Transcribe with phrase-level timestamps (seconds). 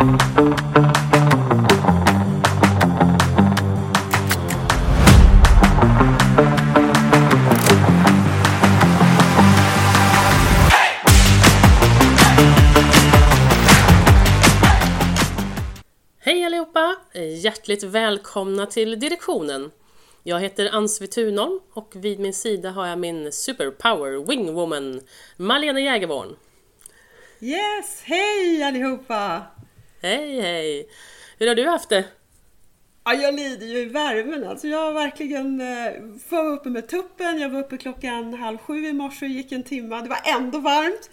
[0.00, 0.06] Hej
[16.44, 16.96] allihopa!
[17.42, 19.70] Hjärtligt välkomna till direktionen.
[20.22, 25.00] Jag heter Ansvi Thunholm och vid min sida har jag min superpower wingwoman
[25.36, 26.36] Malena Jägerborn.
[27.40, 29.42] Yes, hej allihopa!
[30.02, 30.88] Hej hej!
[31.38, 32.04] Hur har du haft det?
[33.04, 34.66] Ja, jag lider ju i värmen alltså.
[34.68, 35.92] Jag har verkligen eh,
[36.28, 37.38] var uppe med tuppen.
[37.40, 39.96] Jag var uppe klockan halv sju i morse och gick en timme.
[40.02, 41.10] Det var ändå varmt.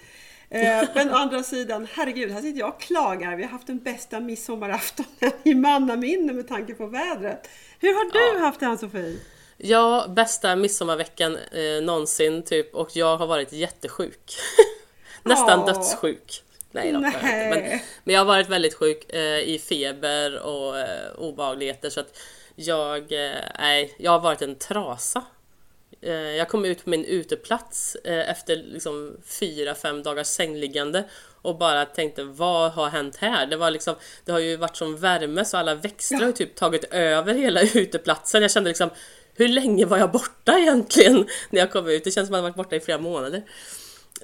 [0.49, 3.35] Eh, men å andra sidan, herregud, här sitter jag och klagar.
[3.35, 7.49] Vi har haft den bästa midsommaraftonen i mannaminne med tanke på vädret.
[7.79, 8.45] Hur har du Ja.
[8.45, 9.20] haft det Ann-Sofie?
[9.57, 14.35] Ja, bästa midsommarveckan eh, någonsin typ och jag har varit jättesjuk.
[15.23, 15.65] Nästan Åh.
[15.65, 16.43] dödssjuk.
[16.71, 17.13] Nej då, Nej.
[17.23, 17.49] Nej.
[17.49, 22.18] Men, men jag har varit väldigt sjuk eh, i feber och eh, obehagligheter så att
[22.55, 25.23] jag, eh, nej, jag har varit en trasa.
[26.01, 31.04] Eh, jag kom ut på min uteplats eh, efter liksom fyra, fem dagars sängliggande
[31.41, 33.45] och bara tänkte vad har hänt här?
[33.45, 33.95] Det var liksom,
[34.26, 37.62] det har ju varit som värme så alla växter har ju typ tagit över hela
[37.73, 38.41] uteplatsen.
[38.41, 38.90] Jag kände liksom
[39.34, 42.04] hur länge var jag borta egentligen när jag kom ut?
[42.04, 43.43] Det känns som att jag varit borta i flera månader.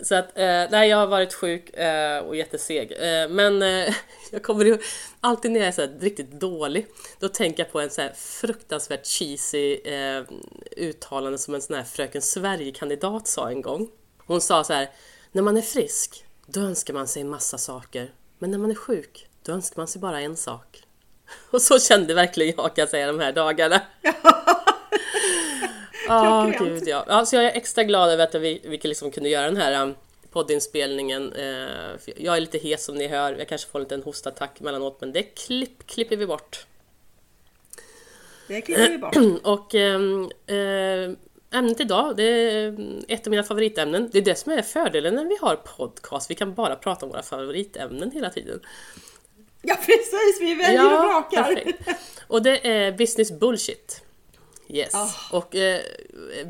[0.01, 2.91] Så att, eh, nej, jag har varit sjuk eh, och jätteseg.
[2.91, 3.93] Eh, men eh,
[4.31, 4.77] jag kommer ju
[5.19, 6.87] alltid när jag är så här riktigt dålig,
[7.19, 10.23] då tänker jag på en så här fruktansvärt cheesy eh,
[10.77, 13.89] uttalande som en sån här Fröken Sverige-kandidat sa en gång.
[14.17, 14.89] Hon sa så här,
[15.31, 18.13] när man är frisk, då önskar man sig en massa saker.
[18.39, 20.83] Men när man är sjuk, då önskar man sig bara en sak.
[21.51, 23.81] Och så kände verkligen jag kan jag säga de här dagarna.
[26.07, 27.05] Ja, gud ja.
[27.07, 27.25] ja.
[27.25, 29.95] Så jag är extra glad över att vi, vi liksom kunde göra den här um,
[30.31, 31.33] poddinspelningen.
[31.33, 33.35] Eh, jag är lite hes som ni hör.
[33.35, 36.65] Jag kanske får en liten hostattack mellanåt, men det klipp, klipper vi bort.
[38.47, 39.15] Det klipper vi bort.
[39.43, 41.17] Och ehm, eh,
[41.59, 42.75] ämnet idag, det är
[43.07, 44.09] ett av mina favoritämnen.
[44.11, 46.29] Det är det som är fördelen när vi har podcast.
[46.31, 48.59] Vi kan bara prata om våra favoritämnen hela tiden.
[49.61, 51.43] Ja precis, vi väljer och vrakar.
[51.43, 51.89] perfekt.
[52.27, 54.02] Och det är business bullshit.
[54.69, 54.95] Yes.
[54.95, 55.09] Ah.
[55.31, 55.81] Och eh,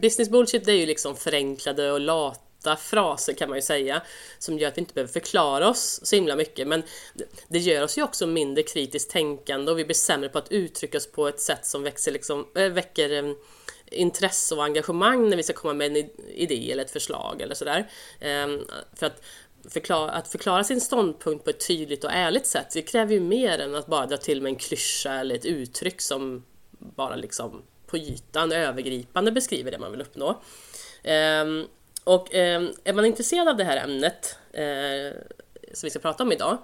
[0.01, 4.01] business bullshit det är ju liksom förenklade och lata fraser kan man ju säga
[4.39, 6.83] som gör att vi inte behöver förklara oss så himla mycket men
[7.47, 10.97] det- gör oss ju också mindre kritiskt tänkande och vi blir sämre på att uttrycka
[10.97, 13.33] oss på ett sätt som växer liksom, äh, väcker eh,
[13.91, 17.55] intresse och engagemang när vi ska komma med en id- idé eller ett förslag eller
[17.55, 17.89] sådär.
[18.19, 19.21] Ehm, för att
[19.69, 23.59] förklara, att förklara sin ståndpunkt på ett tydligt och ärligt sätt, det kräver ju mer
[23.59, 26.43] än att bara dra till med en klyscha eller ett uttryck som
[26.79, 27.61] bara liksom
[27.93, 30.41] på ytan övergripande beskriver det man vill uppnå.
[31.03, 31.67] Ehm,
[32.03, 35.17] och ehm, är man intresserad av det här ämnet eh,
[35.73, 36.57] som vi ska prata om idag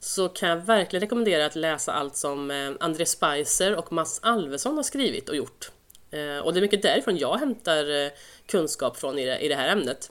[0.00, 4.76] så kan jag verkligen rekommendera att läsa allt som eh, André Spicer och Mats Alvesson
[4.76, 5.70] har skrivit och gjort.
[6.10, 8.10] Eh, och det är mycket därifrån jag hämtar eh,
[8.46, 10.10] kunskap från i det, i det här ämnet.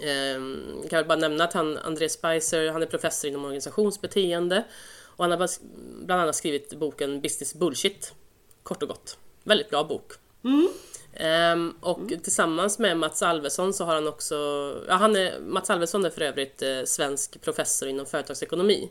[0.00, 4.64] Ehm, jag kan väl bara nämna att han, André Spicer, han är professor inom organisationsbeteende
[5.16, 5.48] och han har
[6.04, 8.14] bland annat skrivit boken Business Bullshit.
[8.62, 9.18] Kort och gott.
[9.48, 10.12] Väldigt bra bok.
[11.14, 14.34] Ehm, och tillsammans med Mats Alvesson så har han också,
[14.88, 18.90] ja, han är, Mats Alvesson är för övrigt eh, svensk professor inom företagsekonomi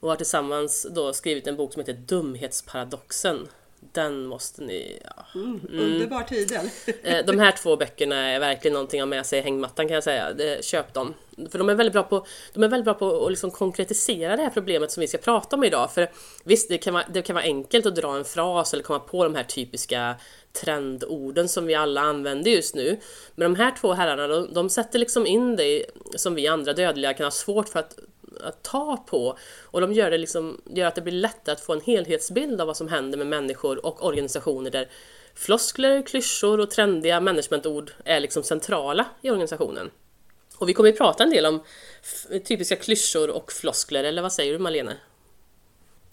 [0.00, 3.48] och har tillsammans då skrivit en bok som heter Dumhetsparadoxen.
[3.92, 5.40] Den måste ni, ja,
[5.70, 6.70] Underbar titel.
[7.02, 9.94] Eh, De här två böckerna är verkligen någonting att ha med sig i hängmattan kan
[9.94, 10.62] jag säga.
[10.62, 11.14] Köp dem.
[11.50, 14.42] För de är väldigt bra på, de är väldigt bra på att liksom konkretisera det
[14.42, 15.92] här problemet som vi ska prata om idag.
[15.92, 16.10] För
[16.44, 19.24] visst, det kan, vara, det kan vara enkelt att dra en fras eller komma på
[19.24, 20.14] de här typiska
[20.52, 23.00] trendorden som vi alla använder just nu.
[23.34, 25.84] Men de här två herrarna, de, de sätter liksom in det
[26.16, 27.98] som vi andra dödliga kan ha svårt för att
[28.40, 31.72] att ta på och de gör, det liksom, gör att det blir lättare att få
[31.72, 34.88] en helhetsbild av vad som händer med människor och organisationer där
[35.34, 39.90] floskler, klyschor och trendiga managementord är liksom centrala i organisationen.
[40.56, 41.62] Och vi kommer ju prata en del om
[42.44, 44.96] typiska klyschor och floskler, eller vad säger du Malene?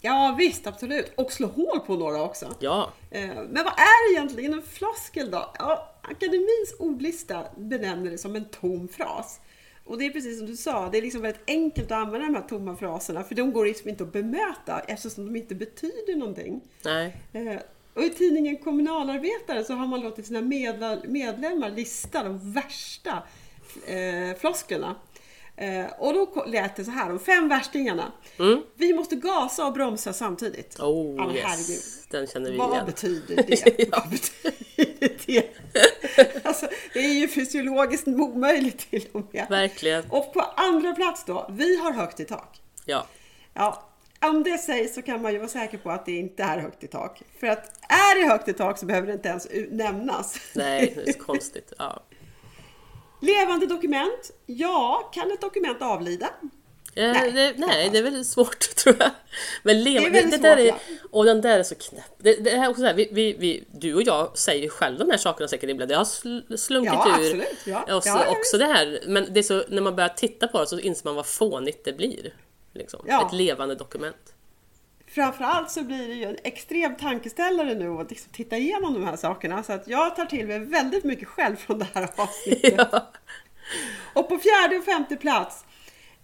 [0.04, 1.12] Ja visst, absolut.
[1.16, 2.46] Och slå hål på några också.
[2.60, 5.52] Ja, Eh, Men vad är egentligen en floskel då?
[5.60, 9.40] Ja, akademins ordlista benämner det som en tom fras.
[9.92, 12.36] Och det är precis som du sa, det är liksom väldigt enkelt att använda de
[12.36, 16.62] här tomma fraserna för de går liksom inte att bemöta eftersom de inte betyder någonting.
[16.86, 17.62] nej, Eh,
[17.94, 20.42] Och i tidningen Kommunalarbetare så har man låtit sina
[21.08, 23.24] medlemmar lista de värsta
[23.88, 24.96] eh, flosklerna.
[25.62, 28.12] Eh, och då lät det så här, de fem värstingarna.
[28.76, 30.80] Vi måste gasa och bromsa samtidigt.
[30.80, 30.92] Mm.
[30.92, 31.82] oh Ja, yes, herregud.
[32.10, 32.86] den känner vi Vad igen.
[32.86, 33.90] betyder det?
[33.92, 35.46] Vad betyder det?
[36.44, 39.46] Alltså, det är ju fysiologiskt omöjligt till och med.
[39.50, 42.62] Verkligen, Och på andra plats då, vi har högt i tak.
[42.86, 43.06] ja.
[43.54, 43.88] Ja,
[44.22, 46.84] om det sägs så kan man ju vara säker på att det inte är högt
[46.84, 47.22] i tak.
[47.40, 50.40] För att är det högt i tak så behöver det inte ens nämnas.
[50.56, 51.74] Nej, det är så konstigt.
[51.78, 52.04] Ja.
[53.22, 54.32] Levande dokument.
[54.46, 56.30] Ja, kan ett dokument avlida?
[56.96, 59.12] Eh, nej, det, nej, det är väldigt svårt tror jag.
[59.64, 60.78] Men leva, Det är det, det där svårt, är, ja.
[61.12, 62.04] Och den där är så knäpp.
[62.18, 65.10] Det, det är också så här, vi, vi, vi, du och jag säger själv de
[65.10, 65.92] här sakerna säkert ibland.
[65.92, 67.26] Det har sl- slunkit Ja, ur.
[67.26, 67.58] absolut,
[67.88, 68.02] ja.
[68.02, 70.68] Så, Ja, också det här, men det är så, när man börjar titta på det
[70.68, 72.34] så inser man vad fånigt det blir.
[72.74, 73.06] Liksom.
[73.08, 74.34] Ett levande dokument.
[75.12, 79.16] Framförallt så blir det ju en extrem tankeställare nu att liksom titta igenom de här
[79.16, 79.64] sakerna.
[79.64, 82.74] Så att jag tar till mig väldigt mycket själv från det här avsnittet.
[82.92, 83.12] ja.
[84.14, 85.66] Och på fjärde och femte plats,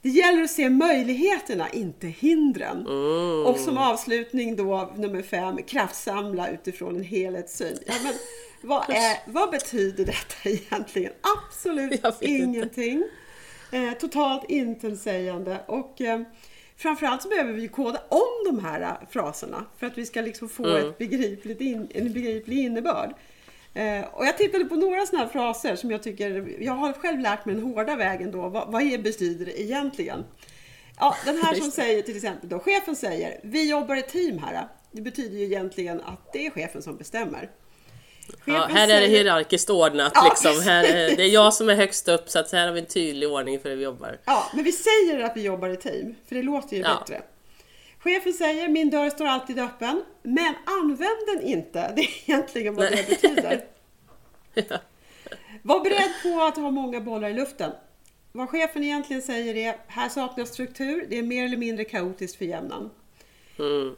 [0.01, 2.87] det gäller att se möjligheterna, inte hindren.
[2.87, 3.45] Mm.
[3.45, 7.77] Och som avslutning då, nummer fem, kraftsamla utifrån en helhetssyn.
[7.85, 8.13] Ja, men,
[8.61, 11.13] vad, är, vad betyder detta egentligen?
[11.37, 13.03] Absolut ingenting.
[13.71, 15.57] Eh, totalt intetsägande.
[15.67, 16.21] Och eh,
[16.77, 20.49] framförallt så behöver vi koda om de här eh, fraserna för att vi ska liksom
[20.49, 20.89] få Mm.
[20.89, 23.13] ett begripligt in, en begriplig innebörd.
[23.73, 27.19] Eh, och jag tittade på några sådana här fraser som jag tycker, jag har själv
[27.19, 28.49] lärt mig den hårda vägen då.
[28.49, 30.23] Vad, vad är, betyder det egentligen?
[30.99, 34.67] Ja, den här som säger till exempel då, chefen säger, vi jobbar i team här.
[34.91, 37.49] Det betyder ju egentligen att det är chefen som bestämmer.
[38.45, 40.61] Ja, här är det hierarkiskt ordnat Ja, liksom.
[40.63, 42.85] Här är, det är jag som är högst upp så att här har vi en
[42.85, 44.17] tydlig ordning för hur vi jobbar.
[44.25, 46.97] Ja, men vi säger att vi jobbar i team, för det låter ju Ja.
[46.99, 47.21] bättre.
[47.99, 51.93] Chefen säger, min dörr står alltid öppen, men använd den inte.
[51.95, 53.05] Det är egentligen vad det Nej.
[53.09, 53.63] betyder.
[54.69, 54.77] Ja.
[55.61, 57.71] Var beredd på att ha många bollar i luften.
[58.31, 62.45] Vad chefen egentligen säger är, här saknas struktur, det är mer eller mindre kaotiskt för
[62.45, 62.89] jämnan.
[63.59, 63.95] Mm.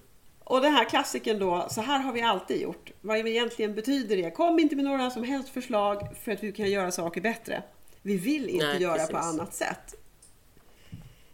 [0.50, 2.92] Och den här klassiken då, så här har vi alltid gjort.
[3.02, 6.70] Vad egentligen betyder det, kom inte med några som helst förslag för att vi kan
[6.72, 7.64] göra saker bättre.
[8.02, 9.12] Vi vill inte Nej, göra precis.
[9.12, 9.96] på annat sätt.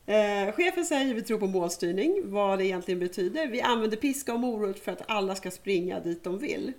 [0.05, 3.47] Eh, chefen säger vi tror på målstyrning, vad det egentligen betyder.
[3.47, 6.73] Vi använder piska och morot för att alla ska springa dit de vill.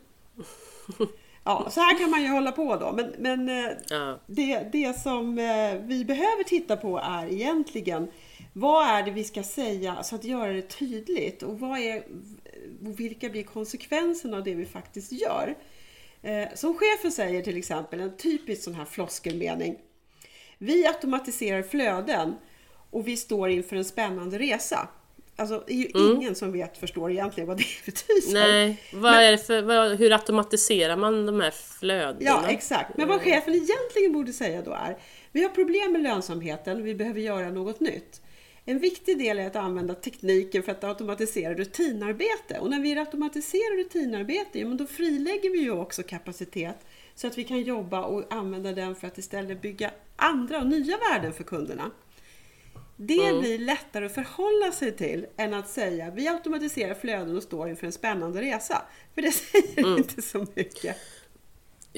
[1.44, 2.92] Ja, så här kan man ju hålla på då.
[2.92, 4.18] Men, men eh, Ja.
[4.26, 8.08] det, det som eh, vi behöver titta på är egentligen
[8.58, 12.02] vad är det vi ska säga så att göra det tydligt och vad är,
[12.80, 15.54] vilka blir konsekvenserna av det vi faktiskt gör.
[16.22, 19.78] Eh, Som chefen säger till exempel, en typisk sån här floskelmening.
[20.58, 22.34] Vi automatiserar flöden
[22.90, 24.88] och vi står inför en spännande resa.
[25.36, 28.32] Alltså det är ju ingen som vet, förstår egentligen vad det betyder.
[28.32, 32.20] Nej, vad är det för, vad, hur automatiserar man de här flödena?
[32.20, 32.96] Ja, exakt.
[32.96, 34.98] Men vad chefen egentligen borde säga då är,
[35.32, 38.20] vi har problem med lönsamheten, vi behöver göra något nytt.
[38.68, 42.58] En viktig del är att använda tekniken för att automatisera rutinarbete.
[42.60, 46.76] Och när vi automatiserar rutinarbete, ja, men då frilägger vi ju också kapacitet
[47.14, 50.98] så att vi kan jobba och använda den för att istället bygga andra och nya
[50.98, 51.90] värden för kunderna.
[52.96, 57.68] Det blir lättare att förhålla sig till än att säga vi automatiserar flöden och står
[57.68, 58.82] inför en spännande resa.
[59.14, 60.96] För det säger inte så mycket.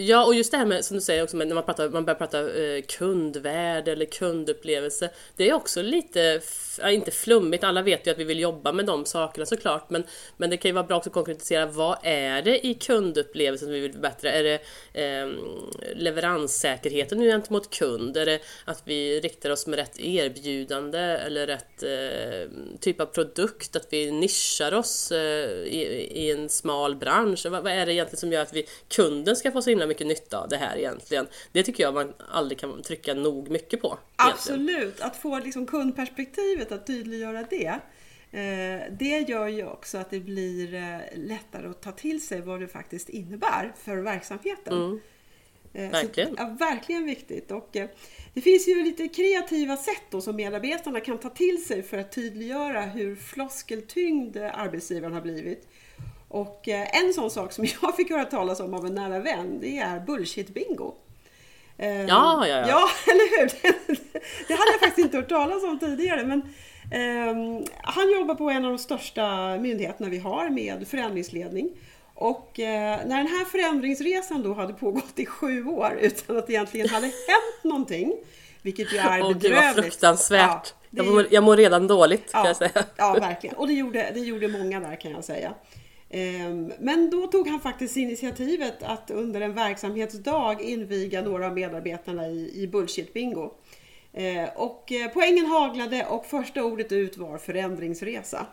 [0.00, 2.04] Ja, och just det här med som du säger också, med när man, pratar, man
[2.04, 5.10] börjar prata eh, kundvärde eller kundupplevelse.
[5.36, 8.86] Det är också lite, f- inte flummigt, alla vet ju att vi vill jobba med
[8.86, 10.04] de sakerna såklart, men,
[10.36, 13.72] men det kan ju vara bra också att konkretisera vad är det i kundupplevelsen som
[13.72, 14.32] vi vill förbättra?
[14.32, 14.60] Är det
[14.92, 15.28] eh,
[15.96, 18.16] leveranssäkerheten nu gentemot kund?
[18.16, 23.76] Är det att vi riktar oss med rätt erbjudande eller rätt eh, typ av produkt?
[23.76, 27.46] Att vi nischar oss eh, i, i en smal bransch?
[27.50, 30.06] Vad, vad är det egentligen som gör att vi, kunden ska få så himla mycket
[30.06, 31.26] nytta av det här egentligen?
[31.52, 33.98] Det tycker jag man aldrig kan trycka nog mycket på.
[34.18, 34.32] egentligen.
[34.60, 37.66] Absolut, att få liksom kundperspektivet, att tydliggöra det.
[38.32, 42.60] eh, Det gör ju också att det blir eh, lättare att ta till sig vad
[42.60, 44.72] det faktiskt innebär för verksamheten.
[44.78, 45.00] Mm.
[45.74, 46.28] Eh, Verkligen.
[46.28, 47.50] Så, ja, verkligen viktigt.
[47.50, 47.88] Och, eh,
[48.34, 52.12] det finns ju lite kreativa sätt då som medarbetarna kan ta till sig för att
[52.12, 55.68] tydliggöra hur floskeltyngd arbetsgivaren har blivit.
[56.28, 59.58] Och eh, en sån sak som jag fick höra talas om av en nära vän,
[59.60, 60.92] det är bullshit-bingo.
[61.78, 62.68] Eh, Ja, ja, ja.
[62.68, 63.50] Ja, eller hur?
[64.48, 66.24] Det hade jag faktiskt inte hört talas om tidigare.
[66.24, 66.42] Men,
[66.92, 71.70] ehm, han jobbar på en av de största myndigheterna vi har med förändringsledning.
[72.14, 76.52] Och eh, när den här förändringsresan då hade pågått i sju år utan att det
[76.52, 78.12] egentligen hade hänt någonting,
[78.62, 79.84] vilket ju är Åh gud vad bedrövligt.
[79.84, 80.40] fruktansvärt!
[80.50, 82.84] Ja, det jag, mår, jag mår redan dåligt kan Ja, jag säga.
[82.96, 83.56] ja, verkligen.
[83.56, 85.54] Och det gjorde, det gjorde många där kan jag säga.
[86.10, 92.28] Ehm, men då tog han faktiskt initiativet att under en verksamhetsdag inviga några av medarbetarna
[92.28, 93.50] i, i bullshit-bingo.
[94.12, 98.46] Ehm, och eh, poängen haglade och första ordet ut var förändringsresa.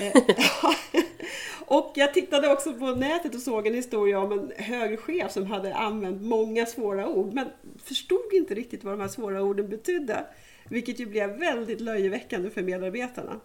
[0.00, 0.22] Ehm,
[1.66, 5.46] och jag tittade också på nätet och såg en historia om en hög chef som
[5.46, 7.46] hade använt många svåra ord men
[7.84, 10.24] förstod inte riktigt vad de här svåra orden betydde.
[10.70, 13.40] Vilket ju blev väldigt löjeväckande för medarbetarna.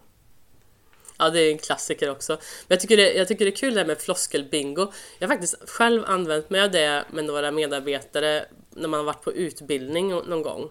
[1.18, 2.34] Ja, det är en klassiker också.
[2.34, 4.92] Men jag tycker det, jag tycker det är kul det här med floskelbingo.
[5.20, 9.24] Jag har faktiskt själv använt mig av det med några medarbetare när man har varit
[9.24, 10.70] på utbildning någon gång.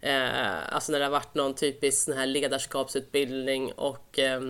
[0.00, 4.40] Eh, alltså när det har varit någon typisk sån här ledarskapsutbildning och eh,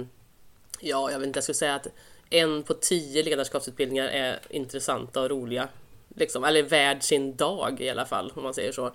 [0.80, 1.86] ja, jag vet inte, jag skulle säga att
[2.30, 5.68] en på tio ledarskapsutbildningar är intressanta och roliga.
[6.16, 8.86] Liksom, eller värd sin dag i alla fall, om man säger så.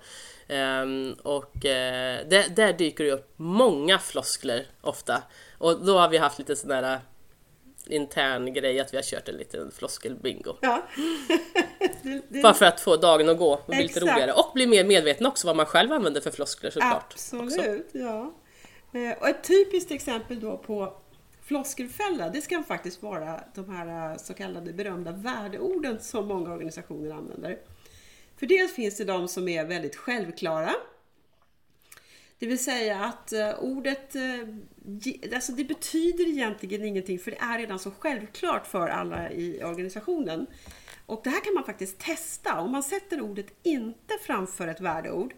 [0.48, 1.60] Um, och uh,
[2.28, 5.22] där, där, dyker det upp många floskler ofta.
[5.58, 7.00] Och då har vi haft lite sån där
[7.86, 10.56] intern grej att vi har kört en liten floskelbingo.
[10.60, 10.82] Ja.
[12.02, 12.42] det, det...
[12.42, 14.32] Bara för att få dagen att gå och bli lite roligare.
[14.32, 17.12] Och bli mer medveten också vad man själv använder för floskler såklart.
[17.12, 17.98] Absolut, också.
[17.98, 18.34] ja.
[18.92, 20.96] Eh, och ett typiskt exempel då på
[21.48, 27.58] floskelfälla, det ska faktiskt vara de här så kallade berömda värdeorden som många organisationer använder.
[28.36, 30.74] För dels finns det de som är väldigt självklara.
[32.38, 37.58] Det vill säga att uh, ordet, uh, alltså det betyder egentligen ingenting för det är
[37.58, 40.46] redan så självklart för alla i organisationen.
[41.06, 42.60] Och det här kan man faktiskt testa.
[42.60, 45.34] Om man sätter ordet inte framför ett värdeord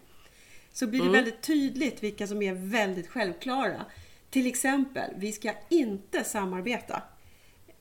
[0.73, 1.15] så blir det mm.
[1.15, 3.85] väldigt tydligt vilka som är väldigt självklara.
[4.31, 7.01] Till exempel, vi ska inte samarbeta.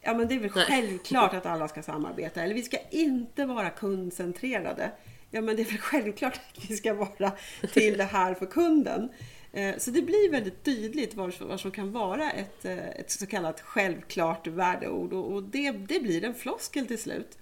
[0.01, 0.65] Ja men det är väl Nej.
[0.69, 2.43] självklart att alla ska samarbeta.
[2.43, 4.91] Eller vi ska inte vara kundcentrerade.
[5.31, 7.33] Ja men det är väl självklart att vi ska vara
[7.73, 9.09] till det här för kunden.
[9.53, 13.61] Eh, så det blir väldigt tydligt vad som kan vara ett, eh, ett så kallat
[13.61, 17.39] självklart värdeord och det, det blir en floskel till slut.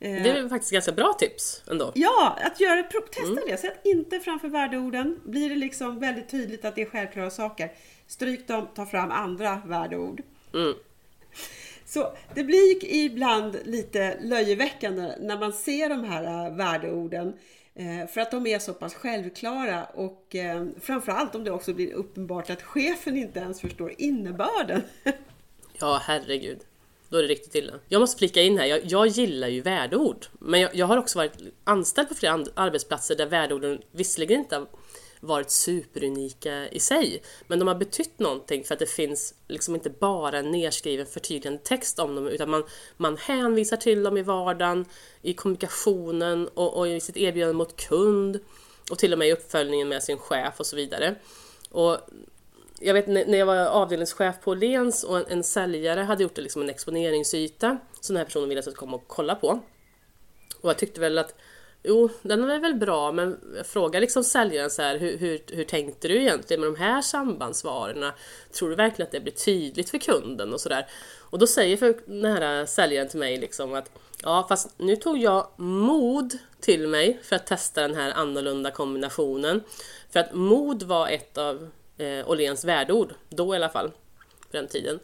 [0.00, 1.92] Eh, det är faktiskt ganska bra tips ändå.
[1.94, 3.44] Ja, att göra, testa mm.
[3.48, 3.56] det.
[3.56, 5.20] Sätt inte framför värdeorden.
[5.24, 7.72] Blir det liksom väldigt tydligt att det är självklara saker,
[8.08, 10.22] stryk dem, ta fram andra värdeord.
[10.54, 10.74] Mm.
[11.86, 17.32] Så det blir ibland lite löjeväckande när man ser de här äh, värdeorden
[17.74, 21.92] eh, för att de är så pass självklara och eh, framförallt om det också blir
[21.92, 24.82] uppenbart att chefen inte ens förstår innebörden.
[25.80, 26.58] Ja, herregud.
[27.08, 27.72] Då är det riktigt illa.
[27.88, 30.26] Jag måste flika in här, jag, jag gillar ju värdeord.
[30.38, 31.32] Men jag, jag, har också varit
[31.64, 34.66] anställd på flera arbetsplatser där värdeorden visserligen inte
[35.20, 37.22] varit superunika i sig.
[37.46, 41.62] Men de har betytt någonting för att det finns liksom inte bara en nedskriven förtydligande
[41.64, 42.64] text om dem utan man,
[42.96, 44.84] man hänvisar till dem i vardagen,
[45.22, 48.40] i kommunikationen och, och i sitt erbjudande mot kund
[48.90, 51.14] och till och med i uppföljningen med sin chef och så vidare.
[51.70, 51.98] Och
[52.80, 56.62] jag vet när jag var avdelningschef på Lens och en, en säljare hade gjort liksom
[56.62, 59.60] en exponeringsyta som den här personen ville att jag skulle komma och kolla på.
[60.60, 61.34] Och jag tyckte väl att
[61.82, 66.08] Jo, den är väl bra, men fråga liksom säljaren så här, hur, hur, hur tänkte
[66.08, 68.14] du egentligen med de här sambandsvarorna?
[68.52, 70.86] Tror du verkligen att det blir tydligt för kunden och sådär?
[71.30, 73.90] Och då säger för den här säljaren till mig liksom att
[74.22, 79.62] ja, fast nu tog jag mod till mig för att testa den här annorlunda kombinationen.
[80.10, 83.90] För att mod var ett av eh, Åhléns värdeord, då i alla fall,
[84.50, 85.00] på den tiden.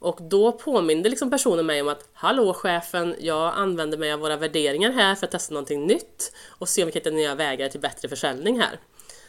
[0.00, 4.36] Och då påminde liksom personen mig om att Hallå chefen, jag använder mig av våra
[4.36, 7.68] värderingar här för att testa någonting nytt och se om vi kan hitta nya vägar
[7.68, 8.80] till bättre försäljning här.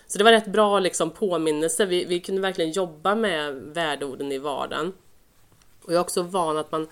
[0.07, 4.37] Så det var rätt bra liksom påminnelse, vi, vi kunde verkligen jobba med värdeorden i
[4.37, 4.93] vardagen.
[5.83, 6.87] Och jag är också van att man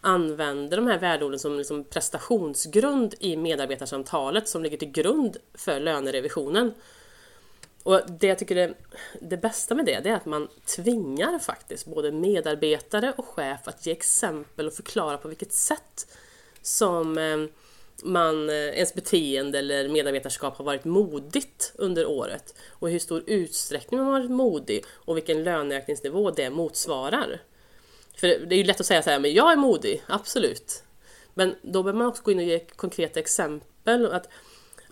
[0.00, 6.74] använder de här värdeorden som liksom prestationsgrund i medarbetarsamtalet som ligger till grund för lönerevisionen.
[7.84, 8.74] Och det jag tycker är
[9.20, 13.86] det bästa med det, det är att man tvingar faktiskt både medarbetare och chef att
[13.86, 16.06] ge exempel och förklara på vilket sätt
[16.62, 17.46] som eh,
[18.02, 23.22] man, eh, ens beteende eller medarbetarskap har varit modigt under året och i hur stor
[23.26, 27.40] utsträckning man har varit modig och vilken löneökningsnivå det motsvarar.
[28.16, 30.82] För det är ju lätt att säga så här, men jag är modig, absolut.
[31.34, 34.06] Men då behöver man också gå in och ge konkreta exempel.
[34.06, 34.28] Att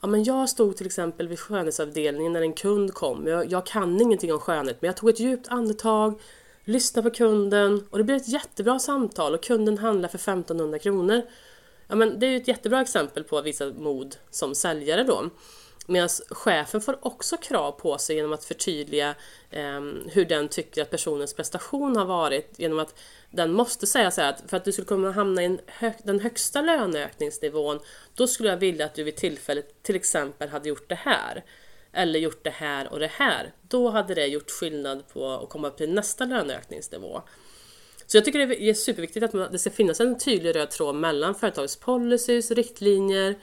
[0.04, 3.26] Ja, men jag stod till exempel vid skönhetsavdelningen när en kund kom.
[3.26, 6.20] Jag, jag kan ingenting om skönhet men jag tog ett djupt andetag,
[6.64, 11.22] lyssnade på kunden och det blev ett jättebra samtal och kunden handlar för 1500 kronor.
[11.88, 15.30] Ja, men det är ju ett jättebra exempel på att visa mod som säljare då.
[15.86, 19.14] Medan chefen får också krav på sig genom att förtydliga
[19.50, 19.80] eh,
[20.12, 22.94] hur den tycker att personens prestation har varit genom att
[23.30, 26.20] den måste säga så här att för att du skulle kunna hamna i hö den
[26.20, 27.80] högsta löneökningsnivån
[28.14, 31.44] då skulle jag vilja att du vid tillfället till exempel hade gjort det här
[31.92, 33.52] eller gjort det här och det här.
[33.68, 37.22] Då hade det gjort skillnad på att komma upp till nästa löneökningsnivå.
[38.06, 41.34] Så jag tycker det är superviktigt att det ska finnas en tydlig röd tråd mellan
[41.34, 43.34] företagets policies, riktlinjer,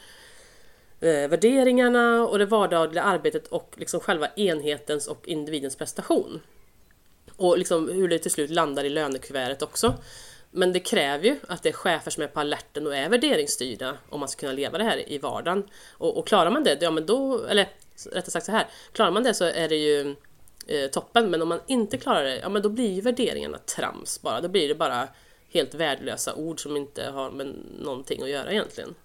[1.01, 6.41] Eh, värderingarna och det vardagliga arbetet och liksom själva enhetens och individens prestation.
[7.35, 9.93] Och liksom hur det till slut landar i lönekuvertet också.
[10.51, 13.97] Men det kräver ju att det är chefer som är på alerten och är värderingsstyrda
[14.09, 15.63] om man ska kunna leva det här i vardagen.
[15.91, 17.69] Och, och klarar man det, ja men då, eller
[18.11, 20.15] rättare sagt så här, klarar man det så är det ju
[20.67, 21.29] eh, toppen.
[21.29, 24.41] Men om man inte klarar det, ja men då blir ju värderingarna trams bara.
[24.41, 25.07] Då blir det bara
[25.49, 28.95] helt värdelösa ord som inte har med någonting att göra egentligen.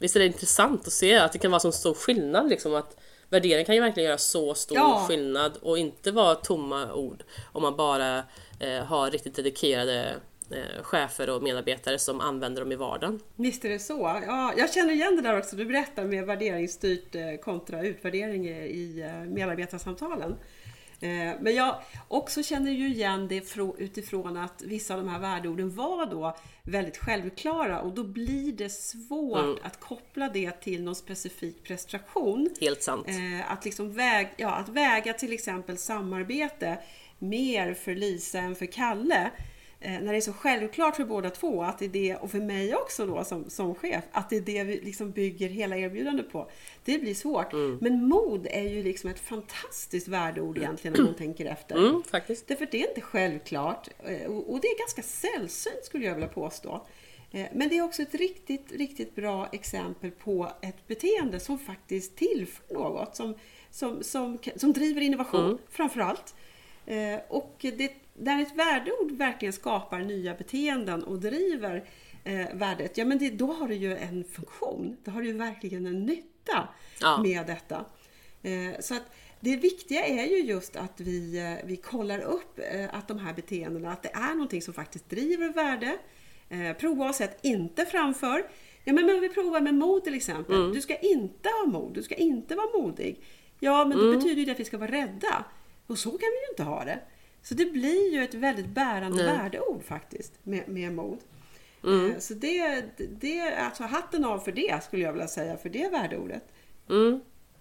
[0.00, 2.96] Visst är det intressant att se att det kan vara så stor skillnad liksom att
[3.28, 5.04] värdering kan ju verkligen göra så stor Ja.
[5.08, 8.18] skillnad och inte vara tomma ord om man bara
[8.60, 10.14] eh, har riktigt dedikerade
[10.50, 13.20] eh, chefer och medarbetare som använder dem i vardagen.
[13.36, 14.22] Visst är det så.
[14.26, 19.00] Ja, jag känner igen det där också du berättar med värderingsstyrt eh, kontra utvärdering i-
[19.06, 20.36] eh, medarbetarsamtalen.
[21.00, 21.76] Eh, Men jag
[22.08, 26.96] också känner ju igen det utifrån att vissa av de här värdeorden var då väldigt
[26.96, 32.50] självklara och då blir det svårt att koppla det till någon specifik prestation.
[32.60, 33.08] Helt sant.
[33.08, 36.78] Eh, att, liksom väg, ja, att väga till exempel samarbete
[37.18, 39.30] mer för Lisa än för Kalle.
[39.82, 42.40] Eh, när det är så självklart för båda två att det är det, och för
[42.40, 46.32] mig också då som, som chef, att det är det vi liksom bygger hela erbjudandet
[46.32, 46.50] på.
[46.84, 47.52] Det blir svårt.
[47.80, 51.76] Men mod är ju liksom ett fantastiskt värdeord egentligen om man tänker efter.
[51.76, 52.48] Mm, faktiskt.
[52.48, 56.28] Därför det är inte självklart eh, och och det är ganska sällsynt skulle jag vilja
[56.28, 56.86] påstå.
[57.30, 62.16] Eh, Men det är också ett riktigt, riktigt bra exempel på ett beteende som faktiskt
[62.16, 63.34] tillför något, som,
[63.70, 66.34] som, som, som driver innovation framför allt.
[67.28, 71.84] Och det, där ett värdeord verkligen skapar nya beteenden och driver
[72.24, 74.96] eh, värdet, ja men det, då har det ju en funktion.
[75.04, 76.68] Då har det ju verkligen en nytta
[77.00, 77.22] Ja.
[77.22, 77.84] med detta.
[78.42, 79.02] Eh, Så att
[79.40, 83.34] det viktiga är ju just att vi, eh, vi kollar upp eh, att de här
[83.34, 85.98] beteendena, att det är någonting som faktiskt driver värde.
[86.48, 88.46] Eh, Prova och sätt inte framför.
[88.84, 90.72] Ja, men om vi provar med mod till exempel.
[90.74, 93.20] Du ska inte ha mod, du ska inte vara modig.
[93.60, 95.44] Ja, men det betyder ju det att vi ska vara rädda.
[95.86, 96.98] Och så kan vi ju inte ha det.
[97.42, 99.36] Så det blir ju ett väldigt bärande Nej.
[99.38, 101.18] värdeord faktiskt med, med mod.
[101.84, 102.10] Mm.
[102.10, 102.84] Eh, Så det,
[103.20, 106.42] det, alltså hatten av för det skulle jag vilja säga, för det värdeordet.
[106.90, 107.20] Mm.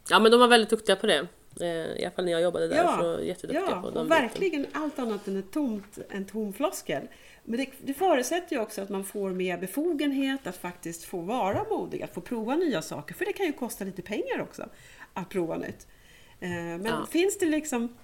[0.09, 1.27] Ja men de var väldigt duktiga på det.
[1.61, 2.75] Eh, I alla fall när jag jobbade där.
[2.77, 4.21] Ja, så jätteduktiga ja på och de biten.
[4.21, 7.07] verkligen allt annat än ett tomt, en tom floskel.
[7.43, 11.63] Men det, det förutsätter ju också att man får mer befogenhet att faktiskt få vara
[11.69, 13.15] modig, att få prova nya saker.
[13.15, 14.69] För det kan ju kosta lite pengar också
[15.13, 15.87] att prova nytt.
[16.39, 17.07] Eh, Men Ja.
[17.11, 17.97] finns det liksom...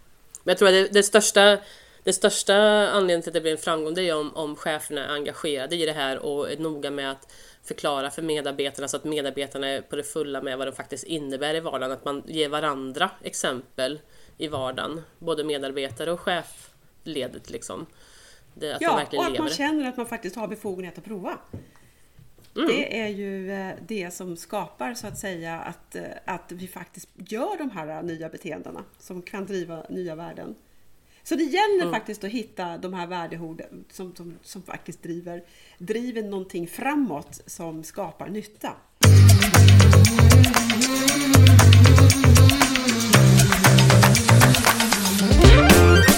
[0.45, 1.57] Men jag tror att det, det största
[2.05, 2.55] det största
[2.89, 5.85] anledningen till att det blir en framgång det är om, om cheferna är engagerade i
[5.85, 9.95] det här och är noga med att förklara för medarbetarna så att medarbetarna är på
[9.95, 11.91] det fulla med vad det faktiskt innebär i vardagen.
[11.91, 13.99] Att man ger varandra exempel
[14.37, 15.01] i vardagen.
[15.19, 17.85] Både medarbetare och chefledet liksom.
[18.53, 21.37] Det, att man Ja, och att man känner att man faktiskt har befogenhet att prova.
[22.55, 22.67] Mm.
[22.67, 27.09] Det är ju eh, det som skapar så att säga att, eh, att vi faktiskt
[27.15, 30.55] gör de här nya beteendena som kan driva nya värden.
[31.23, 31.93] Så det gäller Mm.
[31.93, 35.43] faktiskt att hitta de här värdeorden som, som, som faktiskt driver,
[35.77, 38.73] driver någonting framåt som skapar nytta.
[45.39, 46.14] Och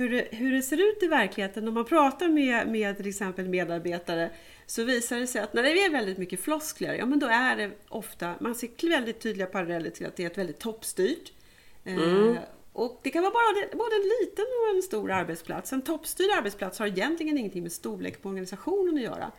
[0.00, 3.48] hur det, hur det ser ut i verkligheten, om man pratar med, med till exempel
[3.48, 4.30] medarbetare,
[4.66, 7.56] så visar det sig att när det är väldigt mycket floskler, ja men då är
[7.56, 11.32] det ofta, man ser väldigt tydliga paralleller till att det är ett väldigt toppstyrt.
[11.84, 12.36] Eh,
[12.72, 15.72] och det kan vara bara, både en liten och en stor arbetsplats.
[15.72, 19.32] En toppstyrd arbetsplats har egentligen ingenting med storlek på organisationen att göra.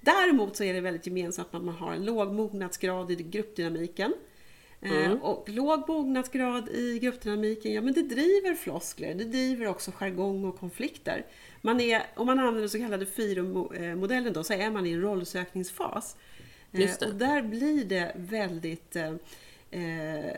[0.00, 4.14] Däremot så är det väldigt gemensamt att man har en låg mognadsgrad i gruppdynamiken.
[4.84, 10.44] Eh, Och låg mognadsgrad i gruppdynamiken, ja men det driver floskler, det driver också jargong
[10.44, 11.26] och konflikter.
[11.60, 16.16] Man är, om man använder så kallade FIRO-modellen då, så är man i en rollsökningsfas.
[16.72, 17.08] Eh.
[17.08, 19.12] Och där blir det väldigt eh,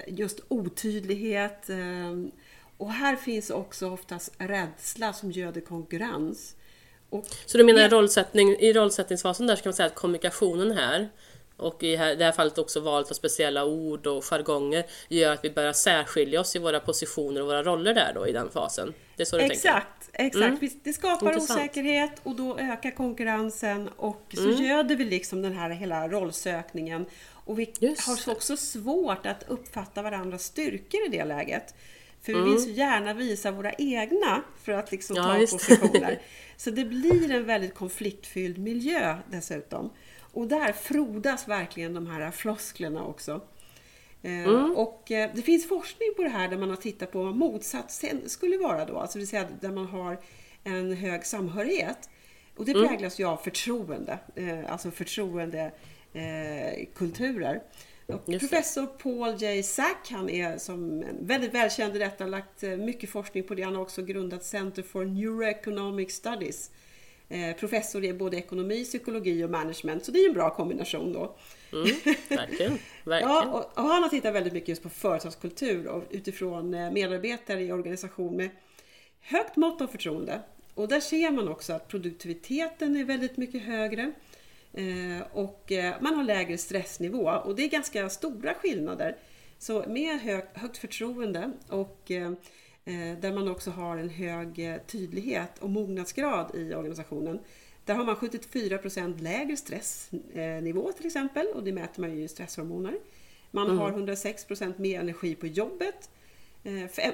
[0.08, 1.70] just otydlighet.
[2.76, 6.56] Och här finns också oftast rädsla som göder konkurrens.
[7.10, 11.08] Och Så du menar rollsättning, i rollsättningsfasen där ska man säga att kommunikationen här
[11.56, 15.50] och i det här fallet också valet av speciella ord och jargonger gör att vi
[15.50, 18.94] börjar särskilja oss i våra positioner och våra roller där då i den fasen.
[19.16, 19.54] Det är så du tänker?
[19.56, 20.62] Exakt, exakt.
[20.62, 21.60] Visst, Det skapar Intressant.
[21.60, 24.64] osäkerhet och då ökar konkurrensen och så Mm.
[24.64, 27.06] göder vi liksom den här hela rollsökningen.
[27.32, 31.74] Och vi Just har också svårt att uppfatta varandras styrkor i det läget.
[32.22, 32.50] För vi Mm.
[32.50, 36.20] vill så gärna visa våra egna för att liksom Ja, ta positioner.
[36.56, 39.90] Så det blir en väldigt konfliktfylld miljö dessutom.
[40.36, 43.40] Och där frodas verkligen de här flosklerna också.
[44.22, 44.76] Eh, Mm.
[44.76, 48.28] Och eh, det finns forskning på det här där man har tittat på vad motsatsen
[48.28, 50.18] skulle vara då, alltså det vill säga där man har
[50.64, 52.08] en hög samhörighet.
[52.56, 52.88] Och det Mm.
[52.88, 55.72] präglas ju av förtroende, eh, alltså förtroende
[56.12, 57.62] eh, kulturer.
[58.38, 59.62] professor Paul J.
[59.62, 63.62] Sack, han är som väldigt välkänd i detta, har lagt mycket forskning på det.
[63.62, 66.70] Han har också grundat Center for Neuroeconomic Studies.
[67.28, 71.36] Eh, professor i både ekonomi, psykologi och management, så det är en bra kombination då.
[71.72, 71.96] Mm,
[72.28, 73.34] verkligen, verkligen.
[73.34, 77.62] ja, och, och han har tittat väldigt mycket just på företagskultur och utifrån eh, medarbetare
[77.62, 78.50] i organisation med
[79.20, 80.40] högt mått av förtroende.
[80.74, 84.12] Och där ser man också att produktiviteten är väldigt mycket högre.
[84.72, 89.16] Eh, och man har lägre stressnivå och det är ganska stora skillnader.
[89.58, 92.10] Så med hög, högt förtroende och
[93.20, 97.38] där man också har en hög tydlighet och mognadsgrad i organisationen.
[97.84, 102.98] Där har man 74% lägre stressnivå till exempel och det mäter man ju i stresshormoner.
[103.50, 103.78] Man mm.
[103.78, 106.10] har 106% mer energi på jobbet.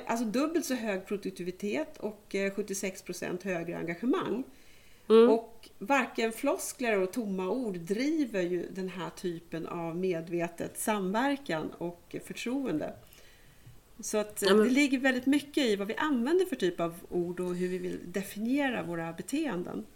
[0.07, 4.45] Alltså dubbelt så hög produktivitet och 76% högre engagemang.
[5.09, 5.31] Mm.
[5.31, 12.17] Och varken floskler och tomma ord driver ju den här typen av medvetet samverkan och
[12.25, 12.95] förtroende.
[14.01, 14.67] Så att ja, men...
[14.67, 17.79] det ligger väldigt mycket i vad vi använder för typ av ord och hur vi
[17.79, 19.87] vill definiera våra beteenden.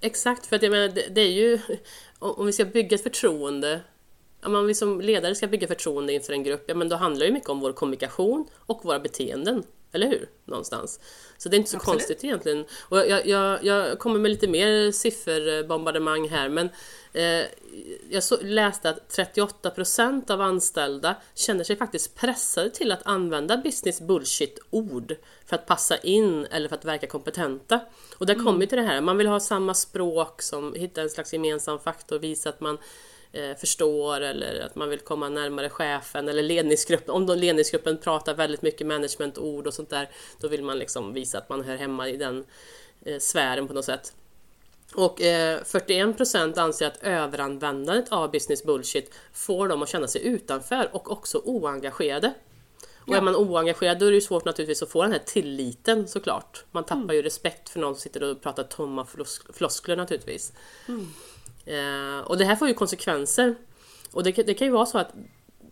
[0.00, 1.58] Exakt, för att jag menar, det, det är ju
[2.18, 3.80] om vi ska bygga ett förtroende
[4.44, 7.32] om vi som ledare ska bygga förtroende inför en grupp, ja men då handlar det
[7.32, 9.62] mycket om vår kommunikation och våra beteenden.
[9.92, 10.28] Eller hur?
[10.44, 11.00] Någonstans.
[11.38, 11.98] Så det är inte så Absolut.
[11.98, 12.64] konstigt egentligen.
[12.88, 16.68] Och jag, jag, jag kommer med lite mer sifferbombardemang här men
[17.12, 17.46] eh,
[18.10, 24.00] jag så, läste att 38% av anställda känner sig faktiskt pressade till att använda business
[24.00, 27.80] bullshit-ord för att passa in eller för att verka kompetenta.
[28.18, 28.46] Och där mm.
[28.46, 32.18] kommer till det här, man vill ha samma språk som hitta en slags gemensam faktor,
[32.18, 32.78] visa att man
[33.32, 37.14] eh, förstår eller att man vill komma närmare chefen eller ledningsgruppen.
[37.14, 41.38] Om då ledningsgruppen pratar väldigt mycket managementord och sånt där, då vill man liksom visa
[41.38, 42.44] att man hör hemma i den
[43.04, 44.12] eh, sfären på något sätt.
[44.94, 50.90] Och eh, 41% anser att överanvändandet av business bullshit får dem att känna sig utanför
[50.92, 52.34] och också oengagerade.
[52.98, 53.16] Och ja.
[53.16, 56.64] är man oengagerad då är det svårt naturligtvis att få den här tilliten såklart.
[56.70, 57.16] Man tappar mm.
[57.16, 59.06] ju respekt för någon som sitter och pratar tomma
[59.52, 60.52] floskler naturligtvis.
[60.88, 61.08] Mm.
[61.66, 63.54] Eh, och det här får ju konsekvenser.
[64.12, 65.12] Och det, det kan ju vara så att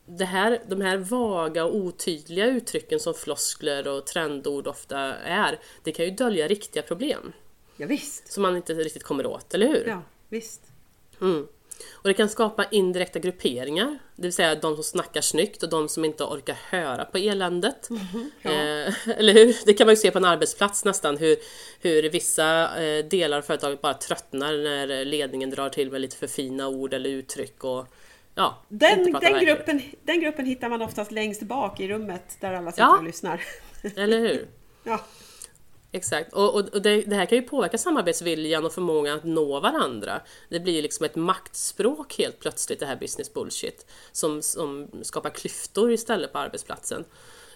[0.07, 5.93] det här, de här vaga och otydliga uttrycken som floskler och trendord ofta är, det
[5.93, 7.33] kan ju dölja riktiga problem.
[7.77, 8.33] Ja, visst.
[8.33, 9.85] Som man inte riktigt kommer åt, eller hur?
[9.87, 10.63] Ja, visst.
[11.21, 11.47] Mm.
[11.93, 15.89] Och det kan skapa indirekta grupperingar, det vill säga de som snackar snyggt och de
[15.89, 17.91] som inte orkar höra på eländet.
[17.91, 18.51] Mm ja.
[18.51, 19.57] eh, eller hur?
[19.67, 21.37] Det kan man ju se på en arbetsplats nästan, hur,
[21.81, 26.27] hur vissa eh, delar av företaget bara tröttnar när ledningen drar till med lite för
[26.27, 27.65] fina ord eller uttryck.
[27.65, 27.87] Och,
[28.35, 32.71] ja, den, den, gruppen, den gruppen hittar man oftast längst bak i rummet där alla
[32.71, 32.99] sitter ja.
[32.99, 33.43] och lyssnar.
[33.97, 34.49] Eller hur?
[34.85, 35.01] ja.
[35.93, 39.61] Exakt, och, och, och det, det, här kan ju påverka samarbetsviljan och förmågan att nå
[39.61, 40.21] varandra.
[40.49, 45.31] Det blir ju liksom ett maktspråk helt plötsligt, det här business bullshit, som, som skapar
[45.31, 47.05] klyftor istället på arbetsplatsen.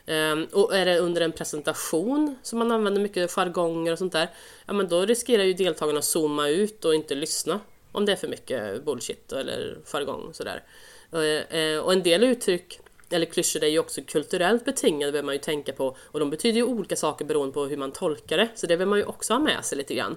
[0.07, 4.29] Um, och är det under en presentation som man använder mycket jargonger och sånt där,
[4.67, 7.61] ja men då riskerar ju deltagarna att zooma ut och inte lyssna
[7.93, 10.63] om det är för mycket bullshit eller jargong och sådär.
[11.13, 15.41] Uh, och en del uttryck eller klyschor är ju också kulturellt betingade behöver man ju
[15.41, 18.67] tänka på och de betyder ju olika saker beroende på hur man tolkar det så
[18.67, 20.17] det behöver man ju också ha med sig lite grann.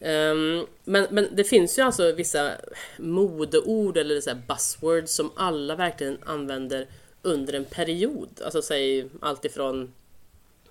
[0.00, 2.52] Um, men, men det finns ju alltså vissa
[2.96, 6.86] modeord eller så buzzwords som alla verkligen använder
[7.22, 9.92] under en period, alltså säg alltifrån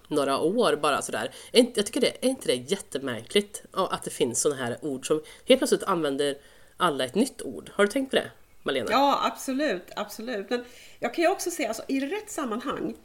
[0.08, 1.32] några år bara sådär.
[1.52, 5.60] Jag tycker det, är inte det jättemärkligt att det finns sådana här ord som helt
[5.60, 6.38] plötsligt använder
[6.78, 7.72] alla ett nytt ord?
[7.74, 8.32] Har du tänkt på det?
[8.64, 8.88] Malena?
[8.92, 10.50] Ja, absolut, absolut.
[10.50, 10.64] Men
[11.00, 12.96] jag kan ju också se, alltså, i rätt sammanhang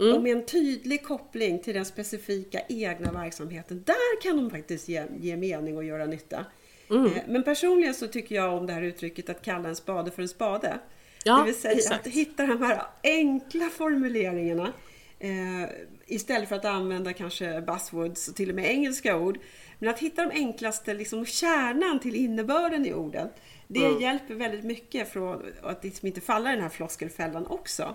[0.00, 0.14] mm.
[0.14, 5.04] och med en tydlig koppling till den specifika egna verksamheten, där kan de faktiskt ge,
[5.20, 6.44] ge mening och göra nytta.
[6.90, 7.06] Mm.
[7.06, 10.22] Eh, men personligen så tycker jag om det här uttrycket att kalla en spade för
[10.22, 10.78] en spade.
[11.24, 12.06] Ja, det vill säga exakt.
[12.06, 14.72] att hitta de här enkla formuleringarna
[15.20, 15.68] eh,
[16.06, 19.38] istället för att använda kanske buzzwords och till och med engelska ord.
[19.78, 23.28] Men att hitta de enklaste, liksom kärnan till innebörden i orden.
[23.68, 24.00] Det mm.
[24.00, 27.94] hjälper väldigt mycket för att liksom inte falla i den här floskelfällan också.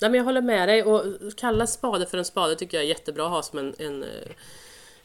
[0.00, 1.04] Nej, men jag håller med dig och
[1.36, 4.04] kalla spade för en spade tycker jag är jättebra att ha som en, en,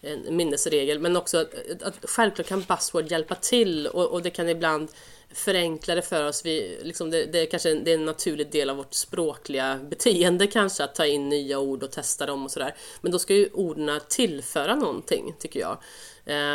[0.05, 0.99] en minnesregel.
[0.99, 4.89] Men också att, att självklart kan buzzword hjälpa till och, och det kan ibland
[5.33, 6.45] förenkla det för oss.
[6.45, 10.47] Vi, liksom det, det, är kanske det är en naturlig del av vårt språkliga beteende
[10.47, 12.75] kanske att ta in nya ord och testa dem och sådär.
[13.01, 15.77] Men då ska ju orden tillföra någonting tycker jag.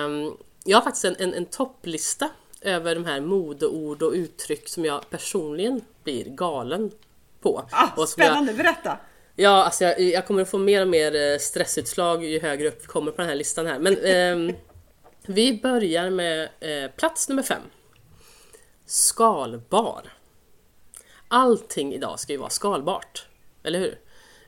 [0.04, 4.84] Um, jag har faktiskt en, en, en topplista över de här modeord och uttryck som
[4.84, 6.90] jag personligen blir galen
[7.40, 7.64] på.
[7.70, 8.98] Ah, spännande, jag, berätta!
[9.37, 12.83] Ja, alltså jag, jag, kommer att få mer och mer eh, stressutslag ju högre upp
[12.83, 13.79] vi kommer på den här listan här.
[13.79, 13.99] Men
[14.49, 14.57] eh,
[15.27, 17.62] vi börjar med eh, plats nummer fem.
[18.87, 20.12] Skalbar.
[21.29, 23.27] allting idag ska ju vara skalbart.
[23.62, 23.99] Eller hur?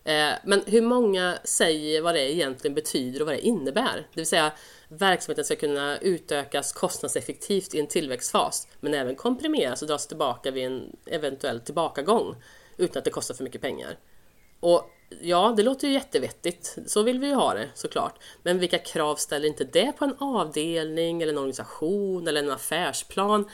[0.05, 3.95] Eh, men hur många säger vad det egentligen betyder och vad det innebär?
[3.95, 4.53] Det vill säga
[4.88, 10.66] verksamheten ska kunna utökas kostnadseffektivt i en tillväxtfas men även komprimeras och dras tillbaka vid
[10.66, 12.37] en eventuell tillbakagång
[12.77, 13.99] utan att det kostar för mycket pengar.
[14.62, 16.79] Och ja, det låter ju jättevettigt.
[16.87, 18.14] Så vill vi ju ha det såklart.
[18.42, 23.48] Men vilka krav ställer inte det på en avdelning eller en organisation eller en affärsplan?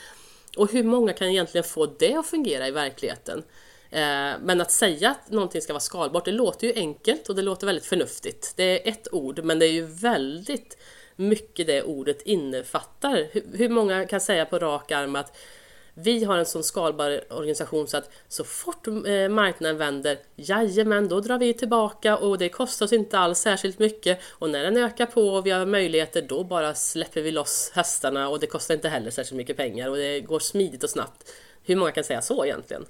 [0.57, 3.43] Och hur många kan egentligen få det att fungera i verkligheten?
[3.89, 7.41] Eh, men att säga att någonting ska vara skalbart, det låter ju enkelt och det
[7.41, 8.53] låter väldigt förnuftigt.
[8.55, 10.77] Det är ett ord, men det är ju väldigt
[11.15, 13.27] mycket det ordet innefattar.
[13.57, 15.37] Hur många kan säga på rak arm att
[16.03, 21.19] vi har en sån skalbar organisation så att så fort eh, marknaden vänder, jajamän, då
[21.19, 24.19] drar vi tillbaka och det kostar oss inte alls särskilt mycket.
[24.29, 28.29] Och när den ökar på och vi har möjligheter, då bara släpper vi loss hästarna
[28.29, 31.31] och det kostar inte heller särskilt mycket pengar och det går smidigt och snabbt.
[31.63, 32.85] Hur många kan säga så egentligen?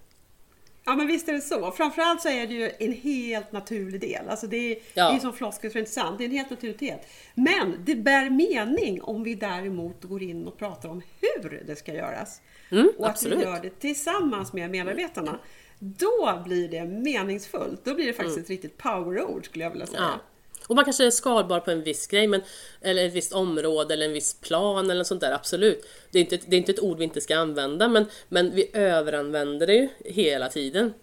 [0.86, 1.72] Ja men visst är det så.
[1.72, 4.30] Framförallt så är det ju en helt naturlig del.
[4.30, 5.10] Alltså det är, ja.
[5.10, 6.18] det är som floskel för intressant.
[6.18, 6.98] Det är en helt naturlig del.
[7.36, 11.94] Men det bär mening om vi däremot går in och pratar om hur det ska
[11.94, 12.42] göras.
[12.72, 13.38] Mm, och absolut.
[13.38, 15.40] att vi gör det tillsammans med medarbetarna.
[15.80, 17.86] Då blir det meningsfullt.
[17.86, 18.44] Då blir det faktiskt mm.
[18.44, 20.02] ett riktigt powerord skulle jag vilja säga.
[20.02, 20.20] Ja.
[20.68, 22.42] Och man kanske är skalbar på en viss grej, men,
[22.82, 25.90] eller ett visst område eller en viss plan eller sånt där, absolut.
[26.12, 28.70] Det är, inte, det är inte ett ord vi inte ska använda, men, men vi
[28.74, 30.94] överanvänder det ju hela tiden.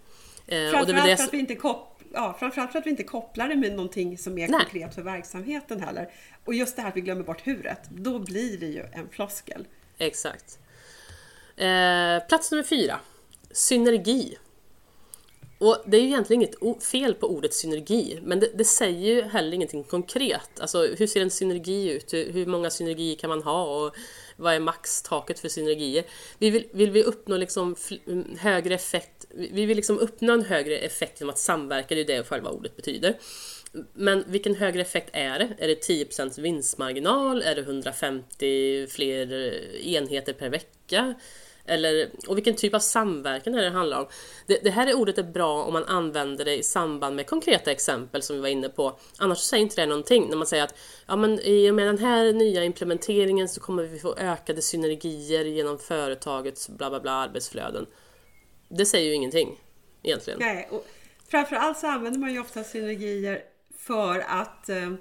[0.47, 1.17] Eh, framförallt, det...
[1.17, 4.17] för att vi inte kop ja, framförallt för att vi inte kopplar det med någonting
[4.17, 4.59] som är Nej.
[4.59, 6.11] konkret för verksamheten heller.
[6.45, 9.67] Och just det här att vi glömmer bort huret, då blir det ju en floskel.
[9.97, 10.59] Exakt.
[11.57, 12.99] Eh, plats nummer fyra.
[13.51, 14.37] Synergi.
[15.59, 19.21] Och det är ju egentligen inget fel på ordet synergi, men det, det, säger ju
[19.21, 20.59] heller ingenting konkret.
[20.59, 22.13] Alltså hur ser en synergi ut?
[22.13, 23.63] Hur, hur många synergier kan man ha?
[23.63, 23.95] Och
[24.35, 26.03] vad är maxtaket för synergier?
[26.37, 27.75] Vi vill, vill vi uppnå liksom
[28.07, 29.25] mm, högre effekt?
[29.29, 32.75] Vi vill liksom uppnå en högre effekt genom att samverka, det är det själva ordet
[32.75, 33.17] betyder.
[33.93, 35.49] Men vilken högre effekt är det?
[35.57, 37.41] Är det 10% vinstmarginal?
[37.41, 41.15] Är det 150 fler eh, enheter per vecka?
[41.67, 44.07] Eller, och vilken typ av samverkan är det handlar om.
[44.47, 47.71] Det, det, här är ordet är bra om man använder det i samband med konkreta
[47.71, 48.99] exempel som vi var inne på.
[49.17, 50.29] Annars säger inte det någonting.
[50.29, 50.75] När man säger att
[51.07, 55.45] ja, men i och med den här nya implementeringen så kommer vi få ökade synergier
[55.45, 57.85] genom företagets bla bla bla arbetsflöden.
[58.69, 59.59] Det säger ju ingenting
[60.03, 60.39] egentligen.
[60.39, 60.87] Nej, och
[61.27, 63.41] framförallt så använder man ju ofta synergier
[63.77, 64.93] för att eh,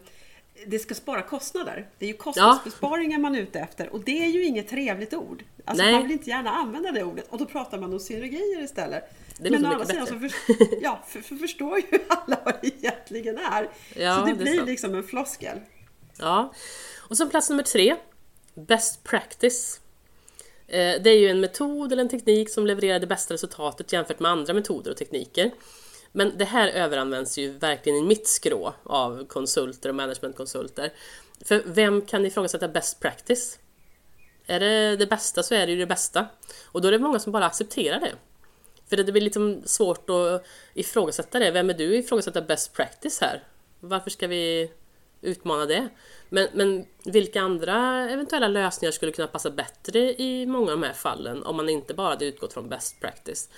[0.66, 1.88] det ska spara kostnader.
[1.98, 3.22] Det är ju kostnadsbesparingar ja.
[3.22, 5.44] man är ute efter och det är ju inget trevligt ord.
[5.64, 5.92] Alltså Nej.
[5.92, 9.04] man vill inte gärna använda det ordet och då pratar man om synergier istället.
[9.38, 10.30] Det Men å andra sidan så för,
[10.82, 13.70] ja, för, för förstår ju alla vad det egentligen är.
[13.96, 15.58] Ja, så det, det blir liksom en floskel.
[16.18, 16.52] Ja,
[17.08, 17.96] och så plats nummer tre.
[18.54, 19.80] Best practice.
[20.66, 24.20] Eh, det är ju en metod eller en teknik som levererar det bästa resultatet jämfört
[24.20, 25.50] med andra metoder och tekniker.
[26.16, 30.92] Men det här överanvänds ju verkligen i mitt skrå av konsulter och managementkonsulter.
[31.44, 33.58] För vem kan ifrågasätta best practice?
[34.46, 36.26] Är det det bästa så är det ju det bästa.
[36.64, 38.12] Och då är det många som bara accepterar det.
[38.88, 41.50] För det blir liksom svårt att ifrågasätta det.
[41.50, 43.42] Vem är du att ifrågasätta best practice här?
[43.80, 44.72] Varför ska vi
[45.20, 45.88] utmana det?
[46.28, 50.94] Men, men vilka andra eventuella lösningar skulle kunna passa bättre i många av de här
[50.94, 53.48] fallen om man inte bara hade utgått från best practice?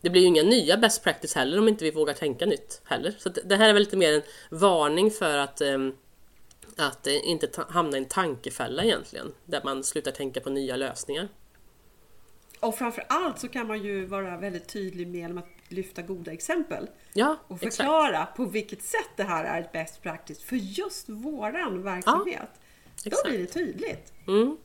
[0.00, 3.14] Det blir ju inga nya best practice heller om inte vi vågar tänka nytt heller.
[3.18, 5.94] Så det här är väl lite mer en varning för att, ehm,
[6.76, 11.28] att eh, inte hamna i en tankefälla egentligen, där man slutar tänka på nya lösningar.
[12.60, 16.88] Och framför allt så kan man ju vara väldigt tydlig med att lyfta goda exempel.
[17.12, 18.36] Ja, och förklara exakt.
[18.36, 22.50] på vilket sätt det här är ett best practice för just våran verksamhet.
[23.04, 24.12] Ja, Då blir det tydligt.
[24.26, 24.56] Mm.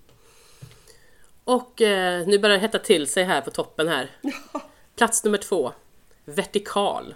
[1.44, 4.10] Och eh, nu börjar det hetta till sig här på toppen här.
[4.96, 5.74] Plats nummer två.
[6.26, 7.16] Vertikal.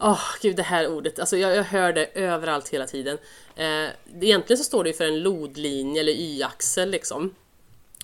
[0.00, 3.18] Åh, oh, gud det här ordet, alltså jag, jag hör det överallt hela tiden.
[3.56, 3.88] Eh,
[4.20, 7.34] egentligen så står det ju för en lodlinje eller y-axel liksom.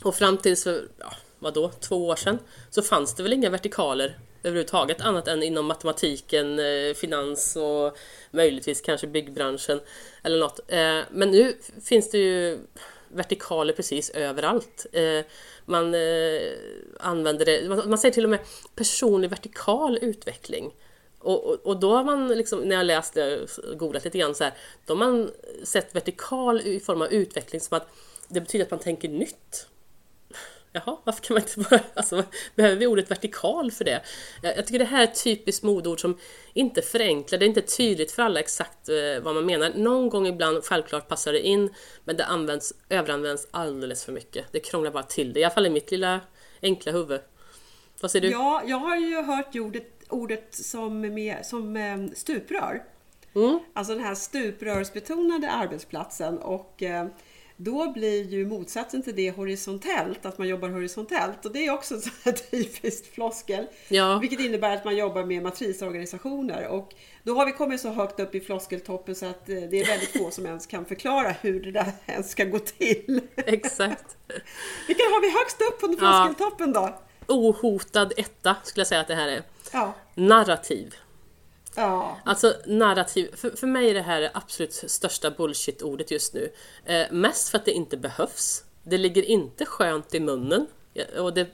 [0.02, 2.38] Och fram till för, ja, vadå, två år sedan
[2.70, 7.96] så fanns det väl inga vertikaler överhuvudtaget annat än inom matematiken, eh, finans och
[8.30, 9.80] möjligtvis kanske byggbranschen
[10.22, 10.60] eller något.
[10.68, 12.58] Eh, men nu finns det ju
[13.08, 14.86] vertikaler precis överallt.
[14.92, 15.24] Eh,
[15.64, 16.52] man eh,
[17.00, 18.40] använder det, man, säger till och med
[18.74, 20.74] personlig vertikal utveckling.
[21.18, 24.44] Och, och, och, då har man, liksom, när jag läste och googlat lite grann så
[24.44, 24.52] här,
[24.86, 25.30] då har man
[25.62, 27.88] sett vertikal i form av utveckling som att
[28.28, 29.66] det betyder att man tänker nytt
[30.72, 34.02] jaha, varför kan man inte bara, alltså, behöver vi ordet vertikal för det?
[34.42, 36.18] Jag, tycker det här är ett typiskt modord som
[36.52, 39.72] inte förenklar, det är inte tydligt för alla exakt eh, vad man menar.
[39.76, 44.44] Någon gång ibland, självklart passar det in, men det används, överanvänds alldeles för mycket.
[44.52, 46.20] Det krånglar bara till det, i alla fall i mitt lilla
[46.62, 47.20] enkla huvud.
[48.00, 48.30] Vad säger du?
[48.30, 52.82] Ja, jag har ju hört ordet, ordet som, med, som eh, stuprör.
[53.34, 53.60] Mm.
[53.72, 57.06] Alltså den här stuprörsbetonade arbetsplatsen och eh,
[57.60, 61.44] då blir ju motsatsen till det horisontellt, att man jobbar horisontellt.
[61.44, 61.94] Och det är också
[62.24, 63.66] en typiskt floskel.
[63.88, 64.18] Ja.
[64.18, 66.66] Vilket innebär att man jobbar med matrisorganisationer.
[66.66, 69.86] Och då har vi kommit så högt upp i floskeltoppen så att eh, det är
[69.86, 73.20] väldigt få som ens kan förklara hur det där ens ska gå till.
[73.36, 74.16] Exakt.
[74.86, 76.98] Vilka har vi högst upp på floskeltoppen då?
[77.26, 79.42] Ohotad etta skulle jag säga att det här är.
[79.72, 79.94] Ja.
[80.14, 80.94] Narrativ.
[81.78, 82.18] Ja.
[82.24, 86.52] Alltså narrativ, för, för mig är det här det absolut största bullshit-ordet just nu.
[86.84, 88.64] Eh, mest för att det inte behövs.
[88.82, 90.66] Det ligger inte skönt i munnen.
[90.94, 91.46] Eh, och det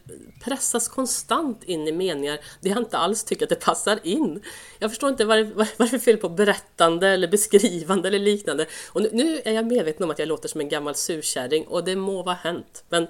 [0.44, 4.42] pressas konstant in i meningar där jag inte alls tycker att det passar in.
[4.78, 8.66] Jag förstår inte vad, vad det är fel på berättande eller beskrivande eller liknande.
[8.92, 11.84] Och nu, nu är jag medveten om att jag låter som en gammal surkärring och
[11.84, 12.84] det må vara hänt.
[12.88, 13.06] Men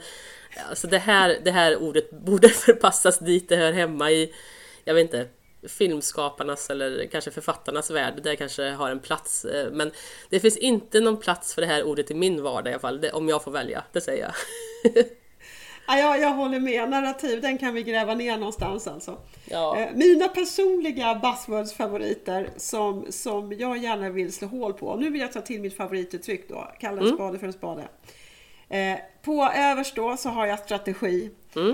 [0.68, 4.35] alltså det, här, det här ordet borde förpassas dit det hör hemma i,
[4.85, 5.29] jag vet inte,
[5.68, 9.44] filmskaparnas eller kanske författarnas värld, där kanske har en plats.
[9.44, 9.90] eh, Men
[10.31, 13.00] det finns inte någon plats för det här ordet i min vardag i alla fall,
[13.00, 15.05] det, om jag får välja, det säger jag.
[15.87, 16.90] Ja, jag, jag håller med.
[16.90, 19.18] Narrativ, den kan vi gräva ner någonstans alltså.
[19.44, 19.79] Ja.
[19.79, 24.96] Eh, Mina personliga buzzwords-favoriter som, som jag gärna vill slå hål på.
[24.96, 27.88] Nu vill jag ta till mitt favorituttryck då, kalla en spade för en spade.
[28.68, 31.31] Eh, på överst då så har jag strategi.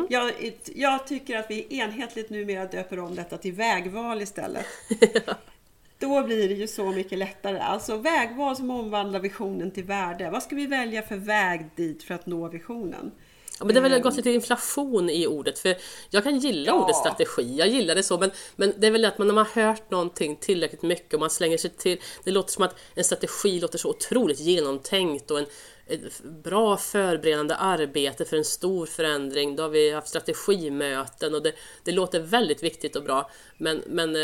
[0.09, 0.33] Jag,
[0.75, 4.67] jag tycker att vi enhetligt numera döper om detta till vägval istället.
[5.99, 7.59] Då blir det ju så mycket lättare.
[7.59, 10.31] Alltså vägval som omvandlar visionen till värde.
[10.31, 13.11] Vad ska vi välja för väg dit för att nå visionen?
[13.59, 15.77] Ja, men det har väl gått lite inflation i ordet, för
[16.11, 16.85] jag kan gilla Ja.
[16.85, 19.47] ordet strategi, jag gillar det så, men, men det är väl att man, när man
[19.55, 23.05] har hört någonting tillräckligt mycket och man slänger sig till, det låter som att en
[23.05, 25.47] strategi låter så otroligt genomtänkt och en,
[25.91, 29.57] ett bra förberedande arbete för en stor förändring.
[29.57, 31.53] Då har vi haft strategimöten och det,
[31.85, 34.23] det låter väldigt viktigt och bra, men, men eh,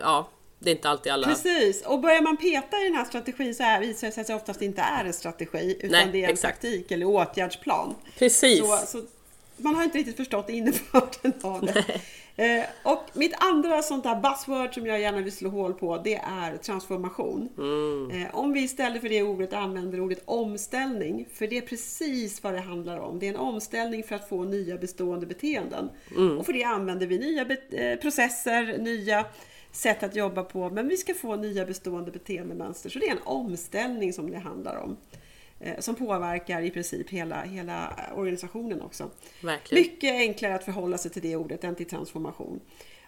[0.00, 0.28] ja,
[0.58, 1.26] det är inte alltid alla...
[1.26, 4.26] Precis, och börjar man peta i den här strategin så här visar det sig att
[4.26, 6.62] det oftast inte är en strategi utan Nej, det är en exakt.
[6.62, 7.94] taktik eller åtgärdsplan.
[8.18, 8.58] Precis!
[8.58, 9.02] Så, så
[9.56, 12.00] man har inte riktigt förstått innebörden av det.
[12.38, 16.14] Eh, och mitt andra sånt där buzzword som jag gärna vill slå hål på det
[16.14, 17.48] är transformation.
[17.58, 18.10] Mm.
[18.10, 22.54] Eh, om vi istället för det ordet använder ordet omställning, för det är precis vad
[22.54, 23.18] det handlar om.
[23.18, 25.90] Det är en omställning för att få nya bestående beteenden.
[26.16, 26.38] Mm.
[26.38, 29.24] Och för det använder vi nya eh, processer, nya
[29.72, 32.90] sätt att jobba på, men vi ska få nya bestående beteendemönster.
[32.90, 34.96] Så det är en omställning som det handlar om.
[35.60, 39.10] Eh, som påverkar i princip hela, hela organisationen också.
[39.40, 39.82] Verkligen.
[39.82, 42.60] Mycket enklare att förhålla sig till det ordet än till transformation.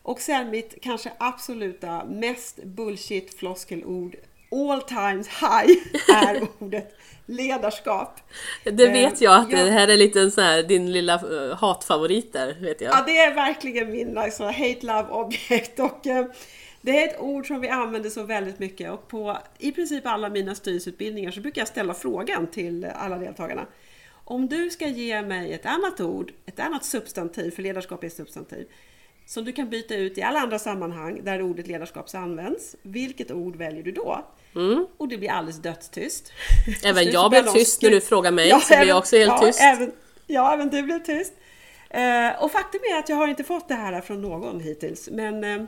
[0.02, 4.16] Och sen mitt kanske absoluta mest bullshit floskelord
[4.52, 5.76] all times high
[6.16, 8.20] är ordet ledarskap.
[8.64, 12.32] Det vet jag att Eh, det här är lite sån här, din lilla eh, hatfavorit
[12.32, 12.92] där, vet jag.
[12.92, 15.78] Ja, det är verkligen min alltså, hate-love objekt.
[15.78, 16.26] Och, eh,
[16.80, 20.28] det är ett ord som vi använder så väldigt mycket och på i princip alla
[20.28, 23.66] mina styrelseutbildningar så brukar jag ställa frågan till alla deltagarna.
[24.24, 28.66] Om du ska ge mig ett annat ord, ett annat substantiv, för ledarskap är substantiv,
[29.26, 32.76] som du kan byta ut i alla andra sammanhang där ordet ledarskap används.
[32.82, 34.24] Vilket ord väljer du då?
[34.96, 36.32] Och det blir alldeles dödstyst.
[36.66, 36.78] Mm.
[36.84, 39.60] Även jag blev tyst när du frågar mig, så blev jag också helt ja, tyst.
[39.60, 39.92] Även,
[40.26, 41.32] ja, även du blev tyst.
[41.90, 45.08] Eh, och faktum är att jag har inte fått det här från någon hittills.
[45.12, 45.64] Men eh,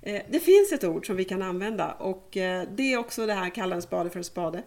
[0.00, 3.50] det finns ett ord som vi kan använda och eh, det är också det här
[3.50, 4.62] kalla en spade för en spade.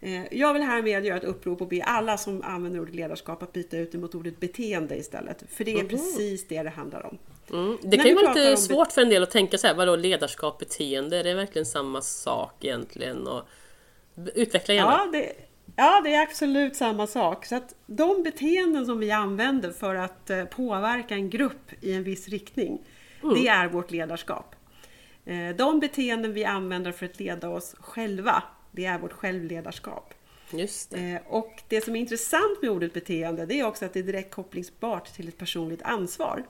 [0.00, 3.52] Eh, jag vill härmed göra ett upprop och be alla som använder ordet ledarskap att
[3.52, 5.44] byta ut det mot ordet beteende istället.
[5.48, 7.18] För det är precis det det handlar om.
[7.50, 7.78] Mm.
[7.82, 10.58] Det kan ju vara lite svårt för en del att tänka så här, vadå ledarskap,
[10.58, 13.26] beteende, är det verkligen samma sak egentligen?
[13.26, 13.42] Och
[14.34, 14.90] utveckla gärna.
[14.90, 15.32] Ja det,
[15.76, 17.46] ja, det är absolut samma sak.
[17.46, 22.04] Så att de beteenden som vi använder för att eh, påverka en grupp i en
[22.04, 22.78] viss riktning,
[23.34, 24.54] det är vårt ledarskap.
[25.24, 30.14] Eh, De beteenden vi använder för att leda oss själva, det är vårt självledarskap.
[30.50, 30.98] Just det.
[31.12, 34.02] Eh, Och det som är intressant med ordet beteende, det är också att det är
[34.04, 36.44] direkt kopplingsbart till ett personligt ansvar.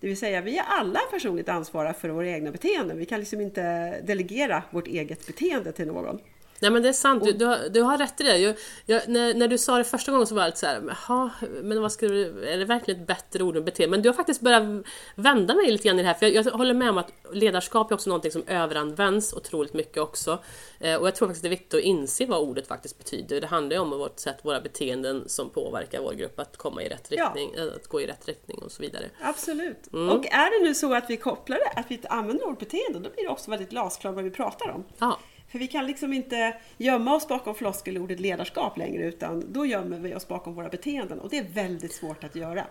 [0.00, 2.98] Det vill säga, vi är alla personligt ansvariga för våra egna beteenden.
[2.98, 3.62] Vi kan liksom inte
[4.00, 6.18] delegera vårt eget beteende till någon.
[6.60, 8.38] Nej men det är sant, du, du, har, du har rätt i det.
[8.38, 8.56] Jag,
[8.86, 11.30] jag, när, när du sa det första gången så var jag lite så här, jaha,
[11.62, 13.90] men vad ska du, är det verkligen ett bättre ord än beteende?
[13.90, 14.84] Men du har faktiskt börjat
[15.14, 17.90] vända mig lite grann i det här, för jag, jag håller med om att ledarskap
[17.90, 20.38] är också någonting som överanvänds otroligt mycket också.
[20.80, 23.40] Eh, och jag tror faktiskt det är viktigt att inse vad ordet faktiskt betyder.
[23.40, 26.88] Det handlar ju om vårt sätt, våra beteenden som påverkar vår grupp att komma i
[26.88, 27.24] rätt Ja.
[27.24, 29.04] riktning, eh, att gå i rätt riktning och så vidare.
[29.20, 29.92] Absolut.
[29.92, 30.08] Mm.
[30.10, 33.10] Och är det nu så att vi kopplar det, att vi använder ordet beteende, då
[33.14, 34.84] blir det också väldigt glasklart vad vi pratar om.
[34.98, 35.18] Ja,
[35.48, 40.14] För vi kan liksom inte gömma oss bakom floskelordet ledarskap längre utan då gömmer vi
[40.14, 42.66] oss bakom våra beteenden och det är väldigt svårt att göra.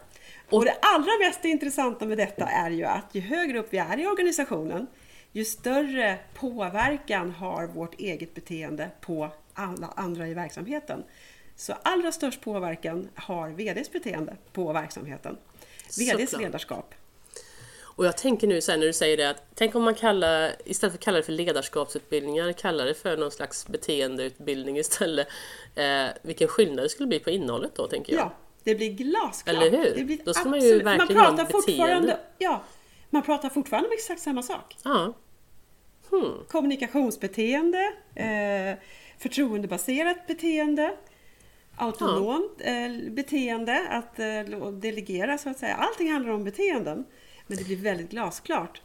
[0.50, 4.00] Och det allra mest intressanta med detta är ju att ju högre upp vi är
[4.00, 4.88] i organisationen
[5.32, 11.04] ju större påverkan har vårt eget beteende på alla andra i verksamheten.
[11.56, 15.38] Så allra störst påverkan har VDs beteende på verksamheten.
[16.00, 16.42] VDs Såklart.
[16.42, 16.96] ledarskap.
[17.98, 20.94] Och jag tänker nu sen när du säger det att tänk om man kallar, istället
[20.94, 25.28] för att kalla det för ledarskapsutbildningar, kallar det för någon slags beteendeutbildning istället.
[25.76, 28.22] Eh, vilken skillnad det skulle bli på innehållet då tänker jag.
[28.22, 28.34] Ja,
[28.64, 29.56] det blir glasklart.
[29.56, 29.96] Eller hur?
[29.96, 32.64] Det blir Då ska man ju verkligen ha pratar fortfarande, ja,
[33.10, 34.78] man pratar fortfarande om exakt samma sak.
[34.84, 35.14] Ja.
[36.10, 36.34] Hmm.
[36.48, 38.84] Kommunikationsbeteende, eh,
[39.20, 40.98] förtroendebaserat beteende,
[41.76, 45.76] autonomt eh, beteende, att eh, delegera så att säga.
[45.76, 47.06] Allting handlar om beteenden.
[47.48, 48.82] Men det blir väldigt glasklart.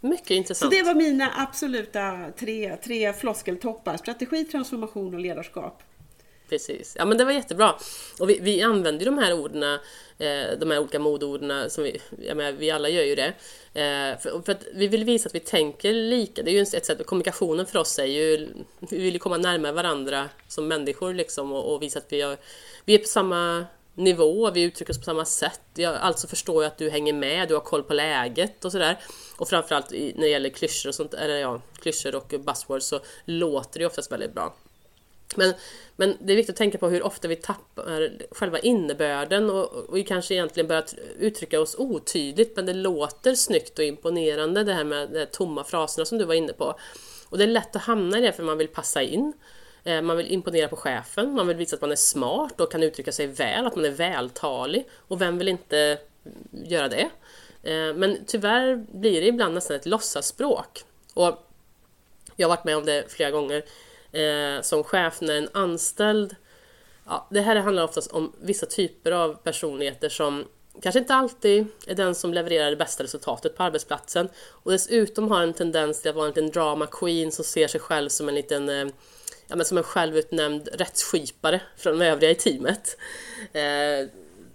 [0.00, 0.70] Mycket Så intressant.
[0.70, 3.96] det var mina absoluta tre, tre floskeltoppar.
[3.96, 5.82] Strategi, transformation och ledarskap.
[6.48, 6.96] Precis.
[6.98, 7.74] Ja men det var jättebra.
[8.20, 9.62] Och vi, vi använder ju de här orden,
[10.18, 13.32] eh, de här olika modorden, som vi, jag menar, vi alla gör ju det.
[13.74, 16.42] Eh, för, för att vi vill visa att vi tänker lika.
[16.42, 18.48] Det är ju ett sätt, kommunikationen för oss är ju,
[18.90, 22.36] vi vill ju komma närmare varandra som människor liksom och, och visa att vi, har,
[22.84, 23.66] vi är på samma
[23.98, 25.60] nivå, vi uttrycker oss på samma sätt.
[25.74, 28.98] Jag, alltså förstår jag att du hänger med, du har koll på läget och sådär.
[29.36, 33.00] Och framförallt i, när det gäller klyschor och sånt, eller ja, klyschor och buzzwords så
[33.24, 34.54] låter det oftast väldigt bra.
[35.36, 35.54] Men,
[35.96, 39.96] men det är viktigt att tänka på hur ofta vi tappar själva innebörden och, och
[39.96, 40.84] vi kanske egentligen börjar
[41.18, 45.64] uttrycka oss otydligt men det låter snyggt och imponerande det här med de här tomma
[45.64, 46.78] fraserna som du var inne på.
[47.28, 49.32] Och det är lätt att hamna i det för man vill passa in.
[49.88, 52.82] Eh, man vill imponera på chefen, man vill visa att man är smart och kan
[52.82, 54.88] uttrycka sig väl, att man är vältalig.
[55.08, 55.98] Och vem vill inte
[56.50, 57.10] göra det?
[57.62, 60.84] Eh, men tyvärr blir det ibland nästan ett låtsasspråk.
[61.14, 61.48] Och
[62.36, 63.64] jag har varit med om det flera gånger
[64.12, 66.36] eh, som chef när en anställd
[67.10, 70.44] Ja, det här handlar oftast om vissa typer av personligheter som
[70.82, 75.42] kanske inte alltid är den som levererar det bästa resultatet på arbetsplatsen och dessutom har
[75.42, 78.34] en tendens till att vara en liten drama queen som ser sig själv som en
[78.34, 78.88] liten eh,
[79.48, 82.96] ja, men som en självutnämnd rättsskipare från de övriga i teamet.
[83.52, 84.08] Eh,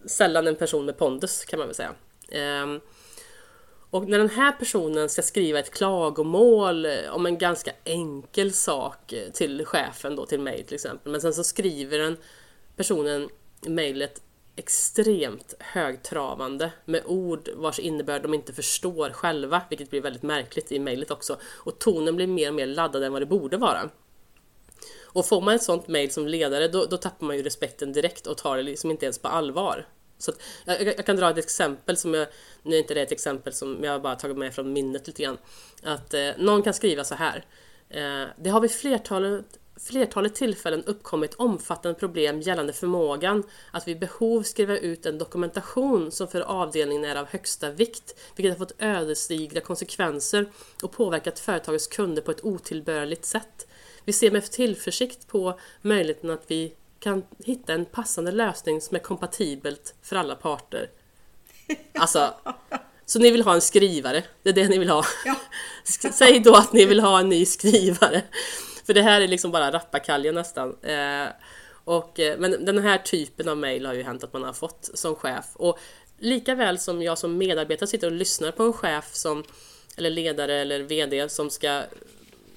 [0.06, 1.94] sällan en person med pondus kan man väl säga.
[2.30, 2.68] Eh,
[3.90, 9.66] och när den här personen ska skriva ett klagomål om en ganska enkel sak till
[9.66, 12.18] chefen då, till mig till exempel, men sen så skriver den
[12.76, 13.30] personen
[13.66, 14.22] i mejlet
[14.56, 20.80] extremt högtravande med ord vars innebörd de inte förstår själva, vilket blir väldigt märkligt i
[20.80, 21.38] mejlet också.
[21.44, 23.90] Och tonen blir mer och mer laddad än vad det borde vara.
[25.14, 28.28] Och får man ett sånt mail som ledare då, då tappar man ju respekten direkt
[28.28, 29.88] och tar det liksom inte ens på allvar.
[30.18, 32.28] Så att, jag, jag jag kan dra ett exempel som jag,
[32.64, 35.38] nu är inte det ett exempel som jag bara tagit med från minnet lite grann.
[35.84, 37.46] Att eh, någon kan skriva så här.
[37.90, 39.46] Eh, det har vid flertalet,
[39.80, 46.28] flertalet tillfällen uppkommit omfattande problem gällande förmågan att vid behov skriva ut en dokumentation som
[46.28, 50.52] för avdelningen är av högsta vikt, vilket har fått ödesdigra konsekvenser
[50.84, 53.68] och påverkat företagets kunder på ett otillbörligt sätt.
[54.06, 59.00] Vi ser med tillförsikt på möjligheten att vi kan hitta en passande lösning som är
[59.00, 60.90] kompatibelt för alla parter.
[61.94, 62.34] Alltså,
[63.06, 64.24] så ni vill ha en skrivare?
[64.44, 65.06] Det är det ni vill ha?
[65.26, 65.36] Ja.
[66.12, 68.22] Säg då att ni vill ha en ny skrivare.
[68.86, 70.78] För det här är liksom bara rappakalja nästan.
[70.82, 71.28] Eh,
[71.84, 74.90] och, eh, men den här typen av mail har ju hänt att man har fått
[74.94, 75.46] som chef.
[75.54, 75.80] Och
[76.20, 79.44] lika väl som jag som medarbetare sitter och lyssnar på en chef som
[79.98, 81.84] eller ledare eller VD som ska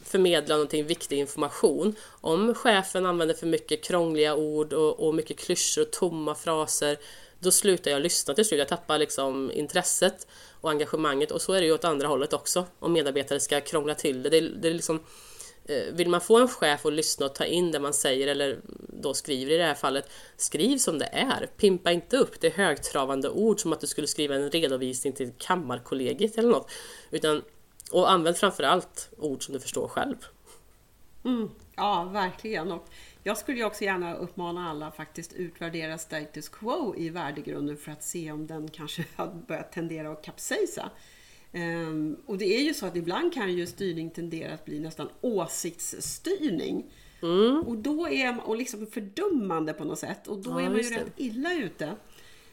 [0.07, 1.95] förmedla någonting viktig information.
[2.21, 6.99] Om chefen använder för mycket krångliga ord och, och mycket klyschor och tomma fraser
[7.39, 8.59] då slutar jag lyssna till slut.
[8.59, 10.27] Jag tappar liksom intresset
[10.61, 12.67] och engagemanget och så är det ju åt andra hållet också.
[12.79, 14.31] Om medarbetare ska krångla till det.
[14.31, 15.03] det, det är liksom,
[15.65, 18.59] eh, vill man få en chef att lyssna och ta in det man säger eller
[18.89, 21.49] då skriver i det här fallet, skriv som det är.
[21.57, 26.39] Pimpa inte upp det högtravande ord som att du skulle skriva en redovisning till Kammarkollegiet
[26.39, 26.71] eller något.
[27.11, 27.43] Utan,
[27.93, 30.17] och använd framförallt ord som du förstår själv.
[31.25, 32.73] Mm, ja, verkligen.
[32.73, 32.89] Och
[33.23, 38.33] jag skulle också gärna uppmana alla faktiskt utvärdera status quo i värdegrunden för att se
[38.33, 40.91] om den kanske har börjat tendera att kapsejsa.
[41.53, 45.09] Ehm, och det är ju så att ibland kan ju styrning tendera att bli nästan
[45.21, 46.85] åsiktsstyrning.
[47.67, 50.73] Och då är man, och liksom fördummande på något sätt och då Ja, är man
[50.73, 51.01] ju just det.
[51.01, 51.97] rätt illa ute.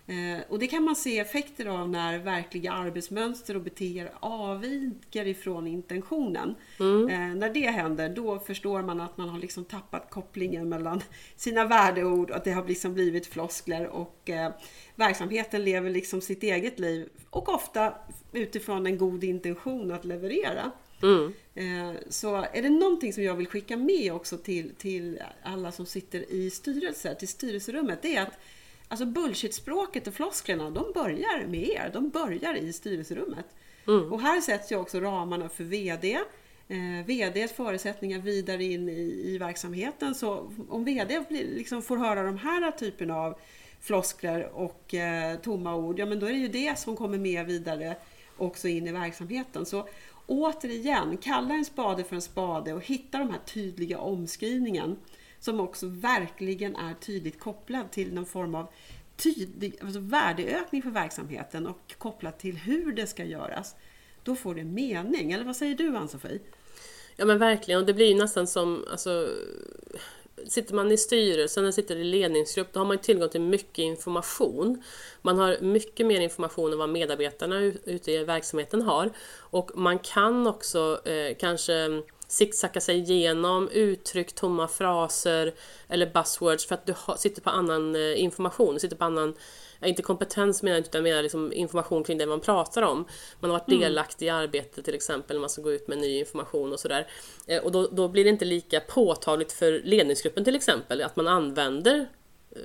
[0.07, 5.67] Eh, och det kan man se effekter av när verkliga arbetsmönster och beteenden avviker ifrån
[5.67, 6.55] intentionen.
[6.79, 11.01] Eh, när det händer då förstår man att man har liksom tappat kopplingen mellan
[11.35, 14.51] sina värdeord och att det har liksom blivit floskler och eh,
[14.95, 17.93] verksamheten lever liksom sitt eget liv och ofta
[18.31, 20.71] utifrån en god intention att leverera.
[21.03, 21.33] Mm.
[22.09, 26.31] Så är det någonting som jag vill skicka med också till, till alla som sitter
[26.31, 28.39] i styrelser, till styrelserummet, det är att
[28.93, 31.89] alltså bullshit-språket och flosklerna, de börjar med er.
[31.93, 33.45] De börjar i styrelserummet.
[34.11, 36.19] Och här sätts ju också ramarna för VD.
[36.67, 40.15] Eh, VDs förutsättningar vidare in i, i verksamheten.
[40.15, 43.39] Så om VD liksom får höra de här typerna av
[43.79, 47.45] floskler och eh, tomma ord, ja men då är det ju det som kommer med
[47.45, 47.95] vidare
[48.37, 49.65] också in i verksamheten.
[49.65, 49.87] Så
[50.27, 54.97] återigen, kalla en spade för en spade och hitta de här tydliga omskrivningen
[55.43, 58.67] som också verkligen är tydligt kopplad till någon form av
[59.15, 63.75] tydlig alltså värdeökning för verksamheten och kopplat till hur det ska göras.
[64.23, 65.31] Då får det mening.
[65.31, 66.39] Eller vad säger du Ann-Sofie?
[67.15, 69.29] Ja men verkligen, och det blir ju nästan som, alltså,
[70.47, 73.79] sitter man i styrelsen eller sitter i ledningsgrupp, då har man ju tillgång till mycket
[73.79, 74.83] information.
[75.21, 79.09] Man har mycket mer information än vad medarbetarna ute i verksamheten har.
[79.37, 82.01] Och man kan också eh, kanske
[82.33, 85.53] zigzacka sig igenom uttryck, tomma fraser
[85.87, 89.35] eller buzzwords för att du sitter på annan eh, information, du sitter på annan
[89.79, 93.05] ja, inte kompetens menar jag utan mer liksom information kring det man pratar om.
[93.39, 96.19] Man har varit delaktig i arbetet till exempel när man ska gå ut med ny
[96.19, 97.07] information och sådär.
[97.47, 101.27] Eh, och då, då blir det inte lika påtagligt för ledningsgruppen till exempel att man
[101.27, 102.07] använder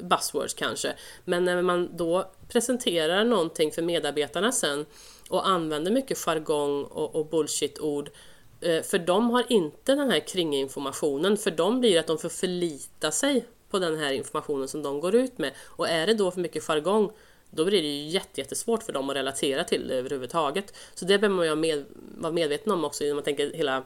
[0.02, 0.94] buzzwords kanske.
[1.24, 4.86] Men när man då presenterar någonting för medarbetarna sen
[5.28, 8.12] och använder mycket jargong och, och bullshit-ord eh,
[8.60, 13.44] för de har inte den här kringinformationen, för de blir att de får förlita sig
[13.70, 15.52] på den här informationen som de går ut med.
[15.64, 17.10] Och är det då för mycket jargong,
[17.50, 20.74] då blir det ju jätte, jättesvårt för dem att relatera till det överhuvudtaget.
[20.94, 21.84] Så det behöver man ju med,
[22.18, 23.82] vara medveten om också när man tänker hela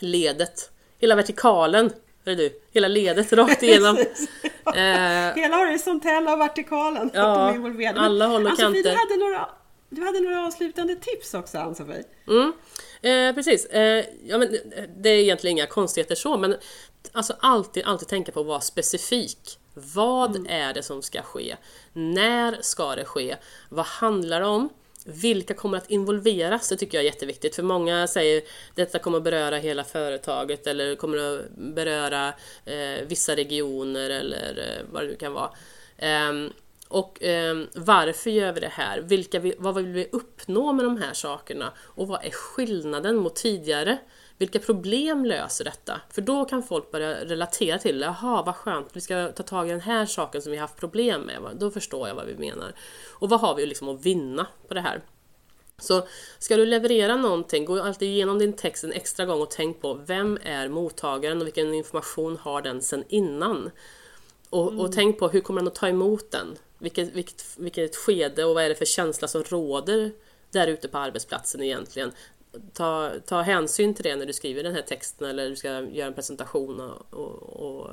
[0.00, 1.90] ledet, hela vertikalen,
[2.24, 3.96] hör du, hela ledet rakt igenom.
[4.66, 7.10] Eh, Hela horisontella och vertikalen.
[7.14, 7.54] Ja,
[7.96, 8.82] alla håll och Ann-Sofie, kanter.
[8.82, 9.48] Du hade, några,
[9.88, 12.04] du hade några avslutande tips också Ann-Sofie.
[12.28, 12.52] Mm.
[13.02, 13.66] Eh, precis.
[13.66, 14.56] Eh, ja, men
[14.96, 16.56] det är egentligen inga konstigheter så, men
[17.12, 19.58] alltså alltid, alltid tänka på att vara specifik.
[19.74, 21.56] Vad är det som ska ske?
[21.92, 23.36] När ska det ske?
[23.68, 24.68] Vad handlar det om?
[25.04, 26.68] Vilka kommer att involveras?
[26.68, 27.56] Det tycker jag är jätteviktigt.
[27.56, 28.42] För många säger
[28.74, 32.28] detta kommer att beröra hela företaget eller kommer att beröra
[32.64, 35.50] eh, vissa regioner eller eh, vad det nu kan vara.
[36.88, 39.00] Och ehm, varför gör vi det här?
[39.00, 41.72] Vilka vi, vad vill vi uppnå med de här sakerna?
[41.78, 43.98] Och vad är skillnaden mot tidigare?
[44.38, 46.00] Vilka problem löser detta?
[46.10, 48.06] För då kan folk börja relatera till det.
[48.06, 51.20] Jaha, vad skönt, vi ska ta tag i den här saken som vi haft problem
[51.20, 51.56] med.
[51.56, 52.72] Då förstår jag vad vi menar.
[53.12, 55.02] Och vad har vi liksom att vinna på det här?
[55.78, 56.06] Så
[56.38, 59.94] ska du leverera någonting, gå alltid igenom din text en extra gång och tänk på
[59.94, 63.70] vem är mottagaren och vilken information har den sen innan?
[64.50, 66.56] Och, och tänk på hur kommer den att ta emot den?
[66.78, 70.12] Vilket, vilket, vilket skede och vad är det för känsla som råder
[70.50, 72.12] där ute på arbetsplatsen egentligen?
[72.72, 76.06] Ta, ta hänsyn till det när du skriver den här texten eller du ska göra
[76.06, 77.90] en presentation och, och, och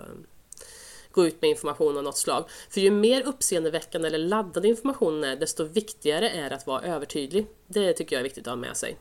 [1.11, 2.45] gå ut med information av något slag.
[2.69, 7.47] För ju mer uppseendeväckande eller laddad informationen är, desto viktigare är det att vara övertydlig.
[7.67, 8.97] Det tycker jag är viktigt att ha med sig.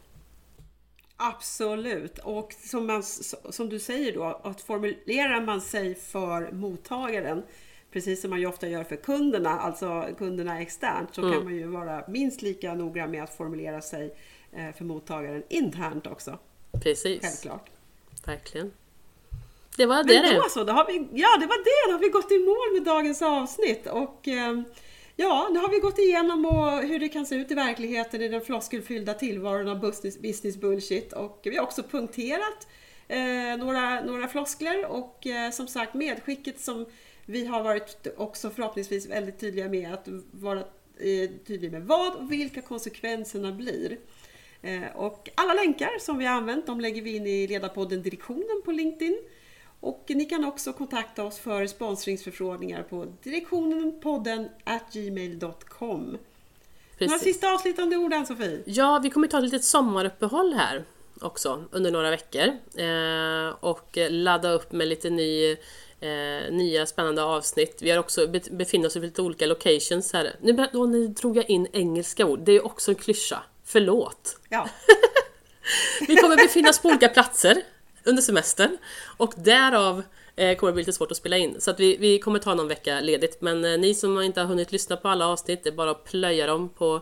[1.16, 2.18] Absolut.
[2.18, 3.02] Och som, man,
[3.50, 7.42] som du säger då, att formulerar man sig för mottagaren,
[7.92, 11.66] precis som man ju ofta gör för kunderna, alltså kunderna externt, så kan man ju
[11.66, 14.14] vara minst lika noga med att formulera sig
[14.52, 16.38] eh, för mottagaren internt också.
[16.82, 17.70] Precis, Självklart.
[18.26, 18.72] verkligen.
[19.76, 20.36] Det var det Men det.
[20.36, 22.72] då så, då har vi, ja det var det, då har vi gått i mål
[22.72, 23.86] med dagens avsnitt.
[23.86, 24.60] Och eh,
[25.16, 26.44] ja, nu har vi gått igenom
[26.88, 31.12] hur det kan se ut i verkligheten i den floskelfyllda tillvaron av business, business bullshit.
[31.12, 32.68] Och vi har också punkterat
[33.08, 36.86] eh, några, några floskler och eh, som sagt medskicket som
[37.26, 40.58] vi har varit också förhoppningsvis väldigt tydliga med att vara
[40.98, 43.98] eh, tydlig med vad och vilka konsekvenserna blir.
[44.62, 48.62] Eh, Och alla länkar som vi har använt de lägger vi in i ledarpodden Direktionen
[48.64, 49.18] på LinkedIn.
[49.80, 56.18] Och ni kan också kontakta oss för sponsringsförfrågningar på direktionenpodden at gmail.com.
[56.98, 58.62] Några sista avslutande ord Ann-Sofie?
[58.64, 60.84] Ja, vi kommer ta ett litet sommaruppehåll här
[61.20, 62.46] också under några veckor
[62.76, 65.56] eh, och ladda upp med lite ny,
[66.02, 67.76] eh, nya spännande avsnitt.
[67.82, 70.36] Vi har också be- befinner oss i lite olika locations här.
[70.40, 73.42] Nu, då, nu drog jag in engelska ord, det är också en klyscha.
[73.64, 74.36] Förlåt.
[74.48, 74.68] Ja,
[76.08, 77.62] Vi kommer befinna oss på olika platser
[78.04, 78.78] under semestern
[79.16, 80.02] och därav
[80.36, 81.60] eh, kommer det bli lite svårt att spela in.
[81.60, 83.40] Så att vi, vi kommer ta någon vecka ledigt.
[83.40, 86.04] Men eh, ni som inte har hunnit lyssna på alla avsnitt, det är bara att
[86.04, 87.00] plöja dem på,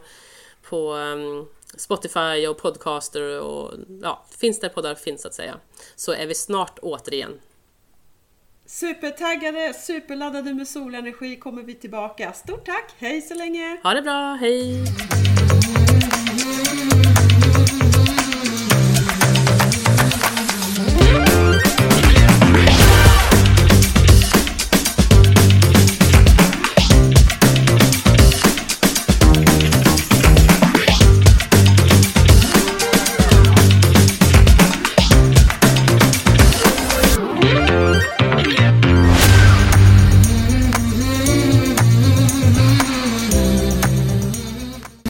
[0.63, 1.47] på ehm,
[1.77, 3.73] Spotify och Podcaster och
[4.03, 5.57] ja, finns där poddar finns så att säga.
[5.97, 7.41] Så är vi snart återigen.
[8.73, 12.33] Supertaggade, superladdade med solenergi kommer vi tillbaka.
[12.33, 12.95] Stort tack!
[12.99, 13.77] Hej så länge!
[13.83, 14.39] Ha det bra!
[14.41, 14.85] Hej!